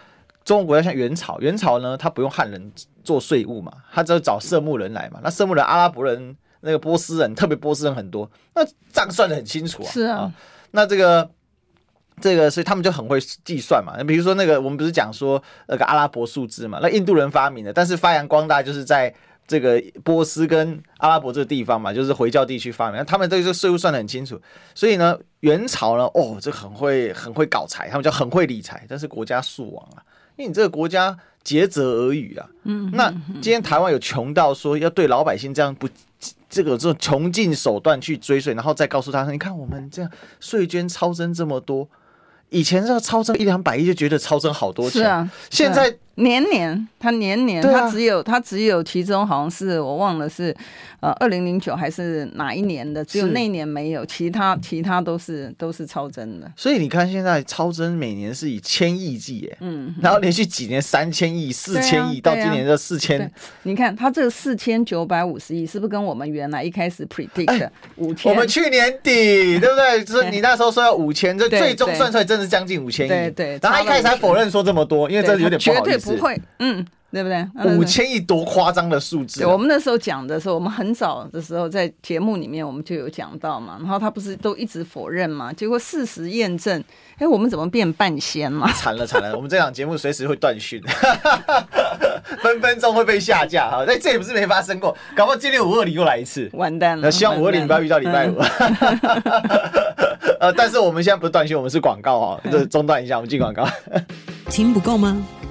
[0.46, 2.72] 中国国家像元朝，元朝呢，他不用汉人
[3.04, 5.20] 做税务嘛，他只有找色目人来嘛。
[5.24, 9.90] 那色目人、阿拉伯人、那个波斯人，特别波斯人很多，那账算得很清楚啊。
[9.92, 10.34] 是啊，啊，
[10.70, 11.28] 那这个
[12.22, 13.96] 这个，所以他们就很会计算嘛。
[13.98, 16.78] 那比如说那个，我们不是讲说那个阿拉伯数字嘛？
[16.80, 19.12] 那印度人发明的，但是发扬光大就是在
[19.48, 23.00] 这个波斯跟阿拉伯这个地方嘛，就是回教地区发明。
[23.00, 24.40] 那他们对这个税务算得很清楚，
[24.76, 30.06] 所以呢，元朝呢，哦，这很会很会搞财，他们叫很会理财，但是国家速亡啊。
[30.38, 33.10] 因为你这个国家竭泽而渔啊，嗯，那
[33.42, 35.88] 今天台湾有穷到说要对老百姓这样不，
[36.50, 41.88] 这个这种穷尽手段去追税，然后再告诉他说，你看我们这样税捐超增这么多，
[42.50, 45.98] 以前要超增一两百亿就觉得超增好多钱，是啊，现在。
[46.16, 50.56] 年年，他年年，他只有他只有其中好像是我忘了是，
[51.02, 56.50] 呃，二零零九还是哪一年的，只有那一年没有，其他其他都是都是超增的。
[56.56, 63.30] 所以你看，现在超增每年是以千亿计耶，嗯，然后连续几年三千亿、四千亿，到今年的四千。
[63.64, 68.32] 你看他这个四千九百五十亿，是不是跟我们原来一开始 predict 的五千？
[68.32, 70.02] 我们去年底对不对？
[70.06, 73.10] 就是你那时候说要五千，这最终算出来真的是将近五千亿。
[73.10, 73.60] 对对。
[73.62, 76.05] 然后他一开始还否认说这么多，因为这有点不好意思。
[76.06, 77.46] 不会，嗯，对不对？
[77.78, 79.50] 五千亿多夸张的数字啊。
[79.50, 86.84] 我们那时候讲的时候，我们很早的时候在节目里面我们就有讲到嘛，然后他不是都一直否认嘛，结果事实验证，
[87.18, 88.72] 哎，我们怎么变半仙嘛？
[88.74, 90.82] 惨了惨了，我们这档节目随时会断讯，
[92.42, 93.84] 分分钟会被下架哈。
[93.88, 97.04] 但这也不是没发生过，搞不好今天五二零又来一次，完蛋了。
[97.04, 98.38] 那希望五二零不要遇到礼拜五。
[100.38, 103.66] 呃，但是我们现在不是断讯，我们是广告哈，这中断一下，我们进广告。
[104.50, 105.26] 听不够吗？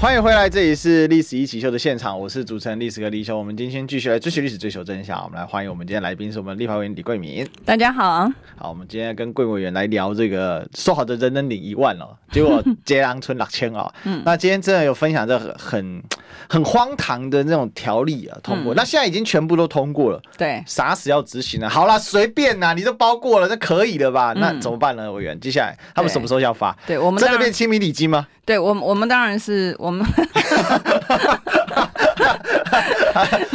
[0.00, 3.36] 欢迎回来，这里是历史一起秀的现场，我是主持人历史哥李修。
[3.36, 5.20] 我们今天继续来追寻历史，追求真相。
[5.24, 7.44] 我们来欢迎我们今天来宾是我们立法委员李桂敏。
[7.64, 13.92] 大家好，好，我们今天跟贵委员来聊这个说好的人人领一万哦，结果接狼村六千哦。
[14.04, 16.00] 嗯，那今天真的有分享这很
[16.48, 20.22] 很荒唐的那种条例啊通过，嗯、那现在已经全部都通过了。
[20.36, 21.68] 对，啥时要执行呢？
[21.68, 24.32] 好啦，随便呐，你都包过了，那可以了吧？
[24.36, 25.10] 嗯、那怎么办呢？
[25.10, 26.76] 委员，接下来他们什么时候要发？
[26.86, 28.28] 对我们真的变亲民礼金吗？
[28.48, 30.02] 对我们，我们当然是我们。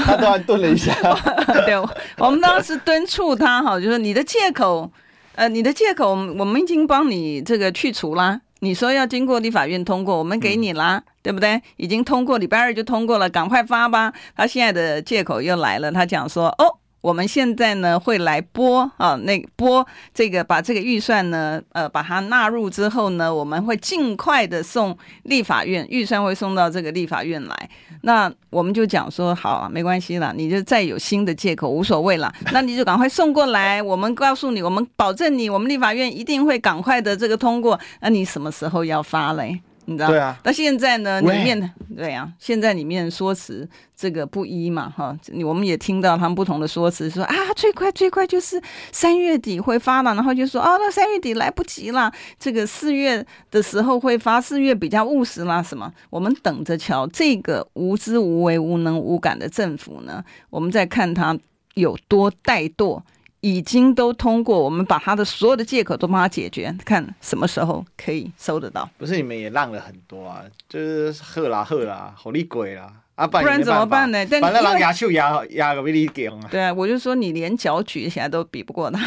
[0.06, 0.94] 他突然顿了一下，
[1.66, 1.76] 对，
[2.18, 4.92] 我们当时敦促他哈，就是你的借口，
[5.34, 8.40] 呃，你的借口，我们已经帮你这个去除啦。
[8.60, 11.60] 你说要经过立法院通过，我们给你啦，嗯、对不对？
[11.78, 14.14] 已经通过，礼拜二就通过了，赶快发吧。
[14.38, 16.78] 他现在的借口又来了，他讲说，哦。
[17.04, 27.70] 我们现在呢会来拨啊，那拨这个把这个预算呢，呃，把它纳入之后呢，我们会尽快的送立法院，预算会送到这个立法院来。
[28.04, 37.78] 那我们就讲说，好啊，没关系啦，你就再有新的借口无所谓啦， 那你就赶快送过来，我们告诉你，我们保证你，我们立法院一定会赶快的这个通过。
[38.00, 39.62] 那你什么时候要发嘞？
[39.86, 40.10] 你知道？
[40.10, 40.40] 对啊。
[40.44, 41.22] 那现在呢？
[41.22, 48.62] 里面对啊，现在里面说辞这个不一嘛，哈，我们也听到他们不同的说辞，说啊，最快最快就是
[48.92, 55.92] 三月底会发了，然后就说哦，那三月底来不及了，这个四月的时候会发，四月比较务实啦，什么？
[56.10, 61.38] 我们等着瞧，这个无知无为、无能无感的政府呢，我们再看他
[61.76, 63.02] 有多怠惰。
[63.44, 68.90] 已经都通过，我们把他的所有的借口都帮他解决，看什么时候可以收得到。
[68.98, 73.28] 不是你们也让了很多啊，就是喝啦喝啦，好厉鬼啦啊！
[73.28, 74.26] 不然怎么办呢？
[74.32, 76.48] 但反正让牙秀牙牙个比你强啊。
[76.50, 78.98] 对啊，我就说你连脚举起来都比不过他。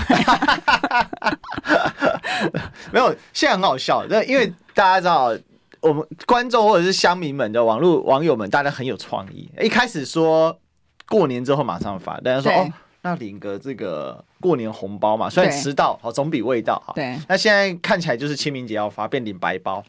[2.93, 5.34] 没有，现在很好笑，那因为大家知道，
[5.80, 9.51] 我们观众或者是乡民们的网络网友们，大家很有创意。
[9.62, 10.59] 一开始说
[11.09, 12.70] 过年之后马上发，大家说哦。
[13.07, 16.93] 那领个这个过年红包嘛，虽然迟到好，总比未到好。
[16.95, 19.81] 对，那现在看起来就是清明节要发，变领白包。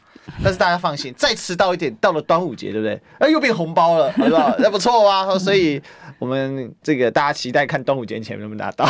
[0.44, 3.00] 但是大家放心，再迟到一点，到了端午节，对不对？
[3.18, 4.54] 哎，又变红包了，是吧？
[4.60, 5.36] 那不错啊。
[5.36, 5.82] 所以
[6.20, 8.88] 我们这个大家期待看端午节前能不能拿到。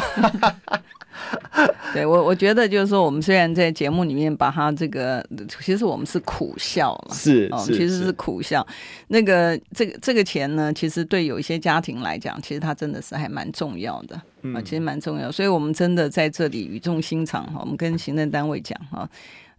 [1.93, 5.25] 对我，我觉得就是说，我们虽然在节目里面把它这个，
[5.61, 8.67] 其实我们是苦笑了，是，哦，其实是苦笑。
[9.09, 15.33] 那个这个这个钱呢，其实对有一些家庭来讲，其实它真的是还蛮重要的啊，嗯，其实蛮重要。
[15.33, 19.09] 所以我们真的在这里语重心长哈，我们跟行政单位讲哈，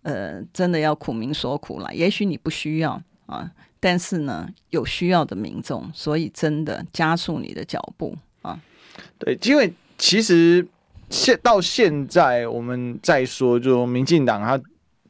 [0.03, 1.93] 呃，真的要苦民所苦了。
[1.93, 3.49] 也许你不需要啊，
[3.79, 8.59] 但是呢，有需要的民众，所以真的加速你的脚步啊。
[9.17, 10.65] 对，因为其实。
[11.09, 14.59] 现到现在，我们再说，就民进党他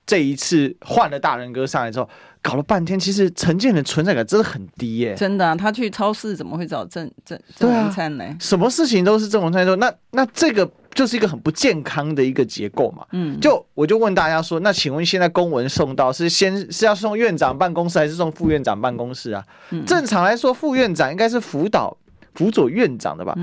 [0.06, 2.10] 这一次换了大人哥上来之后，
[2.42, 5.16] 搞了半天，其实陈建的存在感真的很低耶、欸。
[5.16, 8.26] 真的、啊，他去超市怎么会找郑郑郑文灿呢？
[8.40, 13.06] 什么事情都是郑文灿说，那那这个就是一个很不健康的一个结构嘛。
[13.12, 19.44] 嗯，就我就问大家说，那请问现在公文送到是先是要送院长办公室还是送副院长办公室啊？
[19.72, 21.96] 嗯、正常来说，副院长应该是辅导。
[22.40, 23.36] 辅佐院长的吧，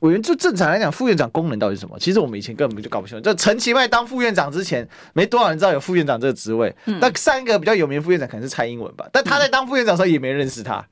[0.00, 1.96] 委员就正常来讲，副院长功能到底是什么？
[2.00, 3.22] 其实我们以前根本就搞不清楚。
[3.22, 6.74] 就陈其迈当副院长之前，没多少人知道有副院长这个职位。
[6.84, 10.84] 那上一个比较有名的副院长可能是蔡英文吧，但他在当副院长的时候也没认识他。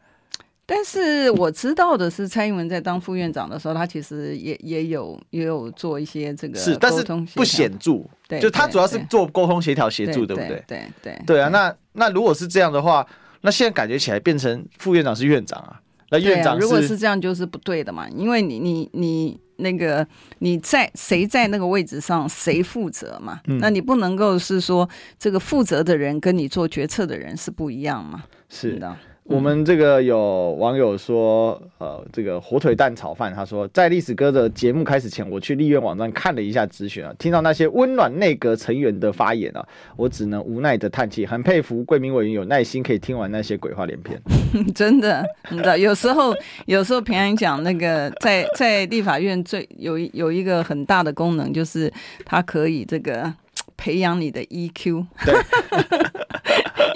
[0.64, 7.02] 但是我知道的是，蔡英文在当副院长的时候，他其实也也有也有做一些这个是，但是
[7.34, 8.04] 不显著。
[8.28, 10.62] 对，就他主要是做沟通协调协助，对不对？
[10.68, 13.04] 对对对啊，那那如果是这样的话，
[13.40, 15.80] 那现在感觉起来变成副院长是院长啊。
[16.10, 20.06] 那院长、啊、如果是这样，就是不对的嘛，因为你你你那个
[20.38, 23.40] 你在谁在那个位置上，谁负责嘛？
[23.46, 24.88] 嗯、那你不能够是说
[25.18, 28.24] 这个负责的人跟你做决策的人是不一样嘛？
[28.48, 28.96] 是的。
[29.28, 39.62] 我们这个有网友说，呃，这个火腿蛋炒饭，他说在历史哥的节目开始前，我去立院网站看了一下咨询啊，听到那些温暖内阁成员的发言啊，
[39.96, 44.18] 我只能无奈的叹气，很佩服贵民委员有耐心可以听完那些鬼话连篇。
[44.74, 51.92] 真的，你知道，有时候有时候平安讲那个在在立法院最有有一个很大的功能，就是
[52.24, 53.30] 它可以这个
[53.76, 55.04] 培养你的 EQ。
[55.26, 55.34] 对。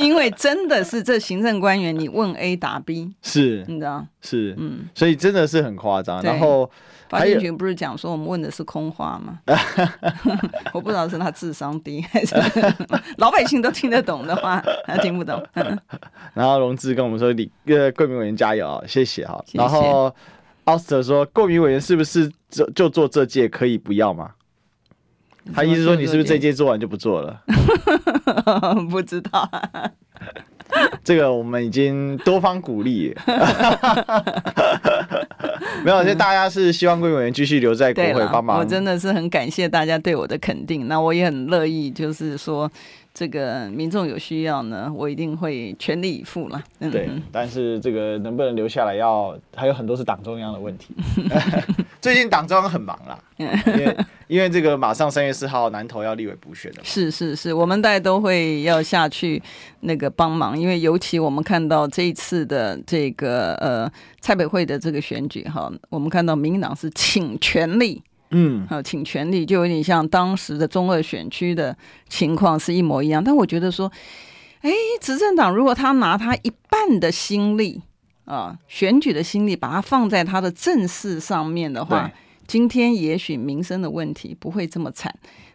[0.02, 6.22] 因为真的是这行政官员，你问 A 答 B，是，你知道，是，嗯，所以真的是很夸张。
[6.22, 6.68] 然后
[7.08, 9.38] 发言群不是讲说我们问的是空话吗？
[10.72, 12.34] 我不知道是他智商低 还是
[13.18, 15.42] 老百姓都听得懂的话，他听不懂。
[16.34, 20.14] 然后荣志跟我们说：“李呃，贵民委员加油啊，谢谢哈。”然后
[20.64, 24.30] 奥斯特说：“贵民委员是不是就就做这届可以不要吗？”
[25.54, 27.42] 他意思说，你是不是这届做完就不做了？
[28.90, 29.48] 不知道，
[31.02, 33.14] 这个我们已经多方鼓励。
[35.84, 38.58] 没有，就大家是希望贵委员继续留在国会帮忙。
[38.58, 42.70] 我真的是很感谢大家对我的肯定，那我也很乐意，就是说。
[43.14, 46.62] 这个民众有需要呢，我一定会全力以赴了。
[46.78, 50.94] 嗯、对，但是这个能不能留下来要，要还有很多是党中央的问题。
[52.00, 53.96] 最近党中央很忙啦，因为
[54.28, 56.78] 因为这个马上三月四号南投要立委补选的。
[56.82, 59.40] 是是是，我们大家都会要下去
[59.80, 63.90] 那个帮忙，因为尤其我们看到这一次的这个呃
[64.20, 68.02] 蔡北会的这个选举哈，我们看到民进党是倾全力。
[68.32, 71.76] 嗯，好，倾全力就有点像当时的中二选区的
[72.08, 73.22] 情况是一模一样。
[73.22, 73.92] 但我觉得说，
[74.62, 74.70] 哎，
[75.00, 77.82] 执政党如果他拿他一半的心力
[78.24, 82.10] 啊，选举的心力，把它放在他的政事上面的话，
[82.46, 85.14] 今天也许民生的问题不会这么惨，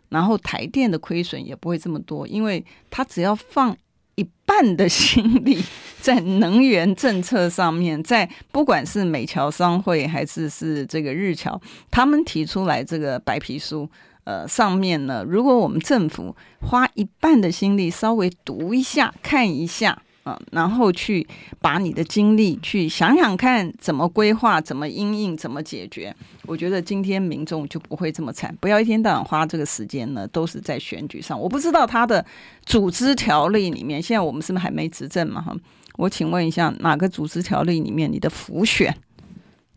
[0.09, 3.75] 然后台电的亏损也不会这么多，因为他只要放。
[4.17, 5.63] 一半的心力
[6.01, 11.59] 在能源政策上面，在不管是美侨商会还是是这个日侨，
[11.89, 13.89] 他们提出来这个白皮书，
[14.25, 20.01] 呃上面呢，如果我们政府花一半的心力稍微读一下、看一下。
[20.27, 21.25] 嗯，然后去
[21.61, 26.13] 把你的精力去想想看，怎么规划，怎么应应，怎么解决。
[26.45, 31.39] 我觉得今天民众就不会这么惨，不要一天到晚花这个时间呢，都是在选举上。
[31.39, 32.25] 我不知道他的
[32.65, 35.41] 组织条例里面，现在我们是不是还没执政嘛？
[35.41, 35.55] 哈，
[35.95, 38.93] 我请问一下，哪个组织条例里面你的辅选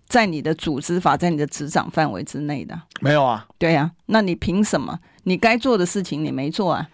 [0.09, 2.77] 在你的组织法，在你的执掌范围之内的？
[3.01, 3.47] 没有啊。
[3.57, 4.99] 对呀，那你凭什么？
[5.23, 6.89] 你该做的事情你没做啊？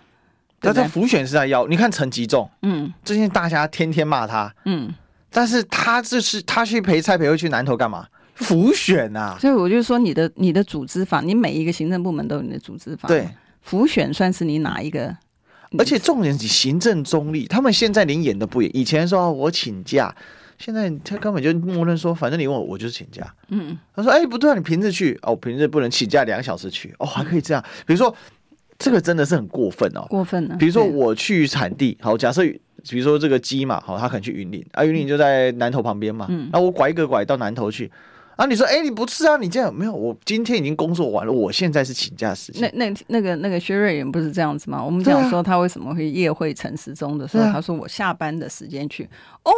[0.60, 4.92] 他在辅选是在要，你看陈吉仲，嗯，最近大家天天骂他，嗯，
[5.30, 8.06] 但是他这是他去陪蔡培慧去南投干嘛？
[8.34, 9.38] 浮选啊！
[9.40, 13.26] 所以我就说，你的你的组织法，你每一个行政部门都有你的组织法，对，
[13.62, 15.16] 浮选算是你哪一个？
[15.78, 18.76] 而且重点是行政中立，他们现在连演都不演。
[18.76, 20.14] 以前说我请假，
[20.58, 23.26] 现在他根本就默认说，反正你问我，我就是请假。
[23.48, 28.14] 嗯，他说，哎、欸，不对啊，你平日去哦，平日不能请假两小时去哦，还可以这样，比如说。
[28.78, 30.56] 这个真的是很过分哦，过分了。
[30.56, 32.42] 比如说我去产地，好，假设
[32.88, 37.90] 比如说这个鸡嘛，好，他可能去云林，啊，云林就在南投旁边嘛，嗯，那我拐一个拐到南投去，
[38.36, 42.70] 啊，你说，哎，你不是啊，你这样没有，我今天已经工作完了，我现在是请假时间。
[42.74, 44.84] 那那那个那个薛瑞元不是这样子吗？
[44.84, 49.08] 我们讲说他为什么会夜会陈时中的时候，他说我下班的时间去，
[49.42, 49.50] 哦，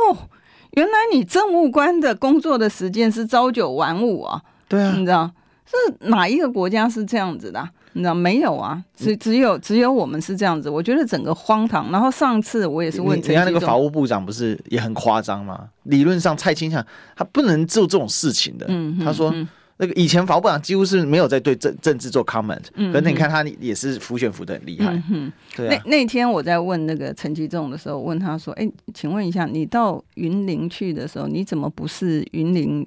[0.70, 4.40] 原来你政务官的工作的时间是朝九晚五啊？
[4.68, 5.30] 对啊，你知道
[5.66, 7.68] 是哪一个国家是这样子的？
[7.98, 8.80] 你知道没有啊？
[8.94, 10.70] 只只有只有我们是这样子。
[10.70, 11.90] 我觉得整个荒唐。
[11.90, 15.68] 然后上次我也是问，人家那个法务部长不是也很夸张吗？
[15.82, 16.84] 理论上蔡清祥
[17.16, 18.66] 他不能做这种事情的。
[18.68, 19.34] 嗯，他说
[19.78, 22.62] 那个以前法务部长几乎是没有在对政政治做 comment。
[22.74, 25.02] 嗯，可是你看他也是浮选浮的很厉害。
[25.10, 25.82] 嗯，对啊。
[25.84, 32.86] 那那天我在问那个陈吉仲的时候，问他说：“哎，请问一下，你到云林去的时候，你怎么不是云林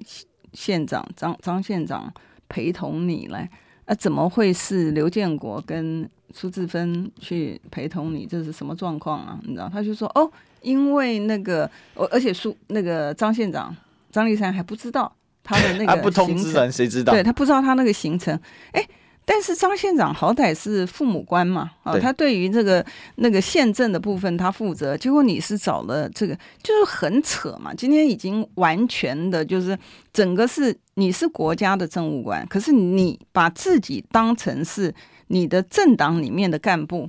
[0.54, 2.10] 县长张张县长
[2.48, 3.50] 陪同你来？”
[3.92, 8.24] 啊，怎么会是刘建国跟苏志芬去陪同你？
[8.24, 9.38] 这是什么状况啊？
[9.42, 9.68] 你知道？
[9.68, 10.30] 他就说哦，
[10.62, 11.70] 因为那个，
[12.10, 13.76] 而且苏那个张县长
[14.10, 15.14] 张立山还不知道
[15.44, 17.12] 他的那个行不通知人，谁知道？
[17.12, 18.38] 对，他不知道他那个行程，
[18.72, 18.82] 哎。
[19.24, 22.84] 但是张县长好歹是父母官嘛，啊，他对于这个
[23.16, 27.72] 那个县政的部分他负责，结果你是找了这个，就是很扯嘛。
[27.72, 29.78] 今天已经完全的就是
[30.12, 34.92] 整个是你是国家的政务官，可是你把自己当成是
[35.28, 37.08] 你的政党里面的干部，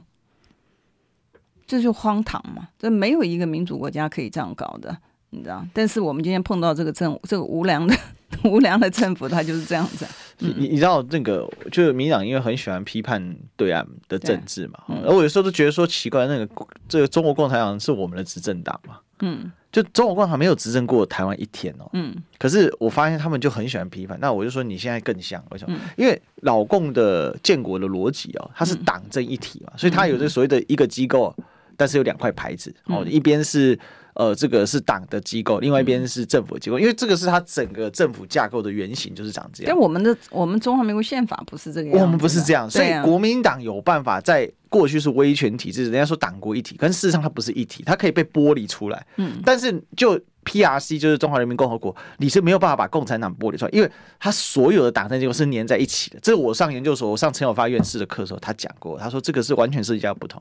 [1.66, 2.70] 这就荒唐嘛。
[2.78, 4.95] 这没有一个民主国家可以这样搞的，
[5.34, 5.65] 你知道？
[5.73, 7.95] 但是我们今天碰到这个政这个无良的
[8.45, 10.05] 无良的政府，他就是这样子。
[10.39, 16.47] 你你知道那个，就是民党因为很喜欢批判对岸的政治嘛，而我有时候都觉得说奇怪，那个
[16.89, 25.77] 这个中国共产党是我们的执政党嘛，嗯，就中国共产党没有执政过台湾一天哦，嗯，可是我发现他们就很喜欢批判，那我就说你现在更像为什么？
[25.95, 31.34] 因为老共的建国的逻辑哦，它是党政一体嘛，所以它有这所谓的一个机构，
[31.77, 33.79] 但是有两块牌子哦，一边是。
[34.16, 39.74] 呃，这个是党的机构，另外一边是政府机构，因为这个是它整个政府架构的原型，就是长这样。
[39.74, 49.03] 但我们的我们中华民国宪法不是这个样，我们不是这样，所以国民党有办法在过去是威权体制，人家说党国一体，可是事实上它不是一体，它可以被剥离出来。
[49.18, 56.20] 嗯，但是就 PRC 就是中华人民共和国，你是没有办法把共产党剥离出来，因为它所有的党政机构是粘在一起的。
[56.22, 60.39] 这个我上研究所，我上陈友发院士的课的时候，他讲过，他说这个是完全是一家不同。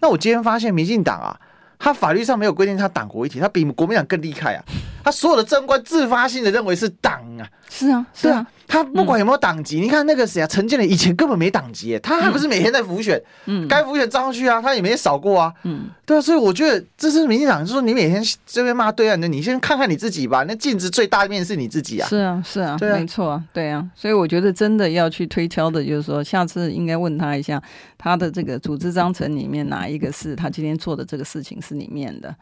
[0.00, 1.40] 那我今天发现民进党啊。
[1.84, 4.64] 他法律上没有规定他党国一体，他比国民党更厉害啊！
[5.04, 8.46] 他所有的政官自发性的认为是党啊，是啊，是啊。
[8.66, 27.62] 他不管有没有党籍，嗯、你看那个谁啊，陈建仁以前根本没党籍，他还不是每天在浮选，嗯，该浮选张去啊，他也没少过啊，嗯，对啊，所以我觉得这是民进党，就是说你每天这边骂对岸的，你先看看你自己吧，那镜子最大的面是你自己啊，是啊，是啊，对啊，没错啊，对啊，所以我觉得真的要去推敲的，就是说下次应该问他一下，
[27.98, 32.34] 他的这个组织章程里面哪一个是他今天做的这个事情是里面的，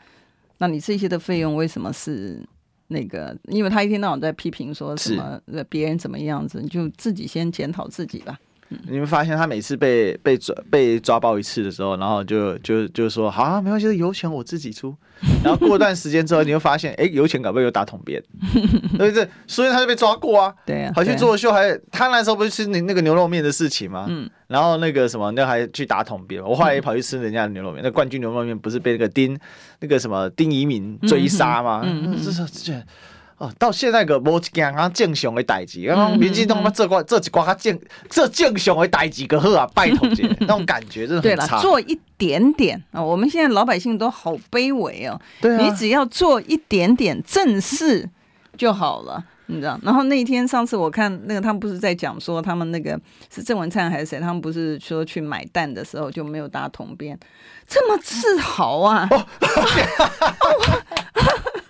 [0.59, 2.41] 那你这些的费用为什么是？
[2.93, 8.39] 那个，因为他一天到晚在批评说什么别人怎么样子，你就自己先检讨自己吧。
[8.89, 14.95] 你们发现他每次被被抓被抓包一次的时候，然后就就就说好啊，没关系，油钱我自己出。
[15.45, 18.21] 然后过段时间之后，你会发现，哎，油钱搞不好又打桶边，
[18.99, 19.29] 对不对？
[19.47, 20.53] 所以他就被抓过啊。
[20.67, 24.07] 对啊，好去作秀，还他那时候不是吃那那个牛肉面的事情吗？
[24.09, 24.29] 嗯。
[24.49, 26.43] 然后那个什么，那还去打桶边。
[26.43, 29.39] 我后来也跑去吃人家的牛肉面，那冠军牛肉面不是被那个丁
[29.81, 31.83] 那个什么丁一民追杀吗？
[31.85, 32.19] 嗯嗯。
[32.23, 32.73] 这是这。
[33.43, 37.77] 哦，到现在个无一件啊正常的代志，刚刚民进党这挂这几挂他正
[38.09, 41.47] 这正常的代志个好啊，拜托姐， 那种感觉真的很差。
[41.47, 45.21] 对了，做一点点啊，我们现在老百姓都好卑微哦。
[45.41, 48.09] 对啊，你只要做一点点正事
[48.57, 49.25] 就好了。
[49.47, 49.77] 你知道？
[49.83, 52.97] 然后那一天上次我看那个他们不是在讲说他们那个
[53.35, 54.21] 是郑文灿还是谁？
[54.21, 57.19] 他们不是说去买蛋的时候就没有搭同编，
[57.67, 59.09] 这么自豪啊！
[59.11, 59.27] 哦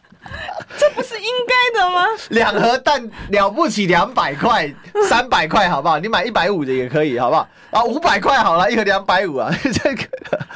[0.79, 2.07] 这不是应该的吗？
[2.31, 4.73] 两盒蛋了不起，两百块、
[5.09, 5.99] 三百块，好不好？
[5.99, 7.49] 你买一百五的也可以，好不好？
[7.71, 10.03] 啊，五百块好了，一盒两百五啊， 这个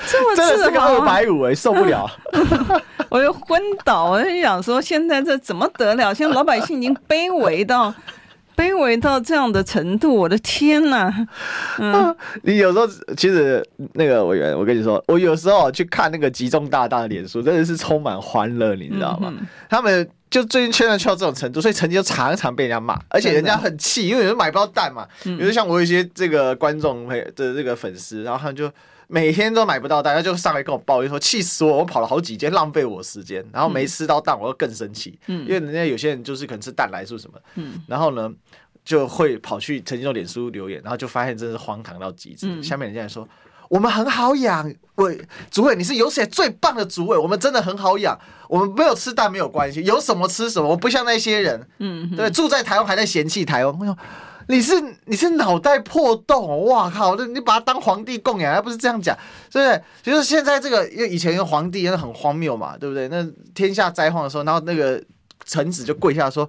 [0.06, 2.08] 这么真的是个二百五哎，受不了！
[3.08, 6.14] 我就昏倒，我就想说，现在这怎么得了？
[6.14, 7.94] 现在老百姓已经卑微到。
[8.56, 11.12] 卑微到这样的程度，我的天呐！
[11.78, 12.86] 嗯，啊、你有时候
[13.16, 19.32] 其实那个委员，我跟你说，我有时候去看那个集中大大的脸书，真的是充满欢乐，你知道吗？
[19.36, 25.06] 嗯、他们就最近圈了圈到这种程度，所以曾经就常常被人家骂，而且人家很气，因为有人买不到蛋嘛。
[25.22, 28.70] 比如像我有一些这个观众的这个粉丝，然后他们就。
[29.08, 31.78] 每天都买不到蛋，他就上来跟我抱怨说：“气死我！
[31.78, 35.16] 我跑了好几间，浪费我时间，然后没吃到蛋，我又更生气。
[35.26, 38.28] 嗯，因为人家有些人就是可能吃蛋来是什么，嗯，然后呢
[38.84, 42.48] 就会跑去陈金龙脸书留言，然后就发现真是荒唐到极致。
[42.48, 43.28] 嗯、下面人家说
[43.68, 53.76] 我们很好养，喂，主委你是有史最棒的主委，我们真的很好养，我们没有吃蛋没有关系，有什么吃什么，我不像那些人，嗯，对，住在台湾还在嫌弃台湾。”
[54.48, 54.74] 你是
[55.06, 57.16] 你是脑袋破洞，哇靠！
[57.16, 59.16] 你把他当皇帝供养，还不是这样讲，
[59.50, 59.82] 是不是？
[60.02, 63.08] 就是现在这个，因为以前的皇帝那很荒谬嘛，对不对？
[63.08, 65.02] 那天下灾荒的时候，然后那个
[65.44, 66.48] 臣子就跪下说：“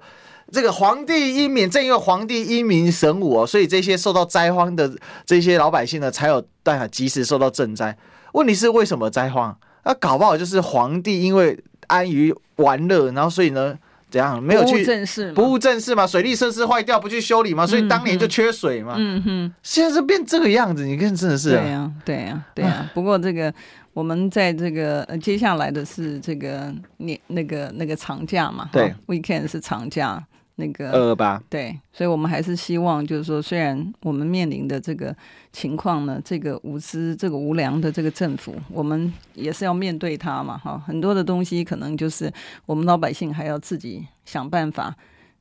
[0.54, 4.95] 这个皇帝英明，正因为皇帝英明神武哦，所以这些受到灾荒的
[5.26, 7.98] 这些老百姓呢，才有办法及时受到赈灾。
[8.34, 9.58] 问题是为什么灾荒？
[9.84, 13.76] 那搞不好就是皇帝因为安于玩乐，然后所以呢？”
[14.10, 15.32] 怎样没有去不务正事？
[15.34, 18.95] 不务正事嘛，水利设施坏掉不去修理嘛，所以当年就缺水嘛。
[18.97, 21.51] 嗯哼，现在是变这个样子，你看真的是。
[21.51, 22.89] 对呀，对呀，对呀。
[22.95, 23.53] 不过这个
[23.93, 30.26] 我们在这个呃接下来的是这个年那个那个长假嘛，对，weekend 是长假。
[30.60, 35.16] 那个二二八对，所以我们还是希望，就是说，虽然我们面临的这个
[35.53, 42.32] 情况呢，这个无知、这个无良的这个政府，我们也是要面对它嘛，哈，很多的东西可能就是
[42.66, 44.95] 我们老百姓还要自己想办法，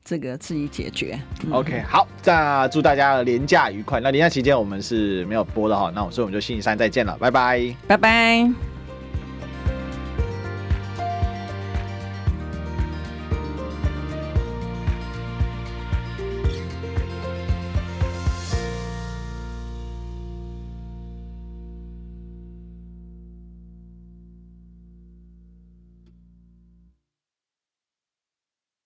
[0.05, 1.19] 这个自己解决。
[1.45, 3.99] 嗯、OK，好，那祝大家廉假愉快。
[3.99, 8.76] 那廉假期间我们是没有播的哈，那所以我们就星期三再见了，拜拜，拜拜。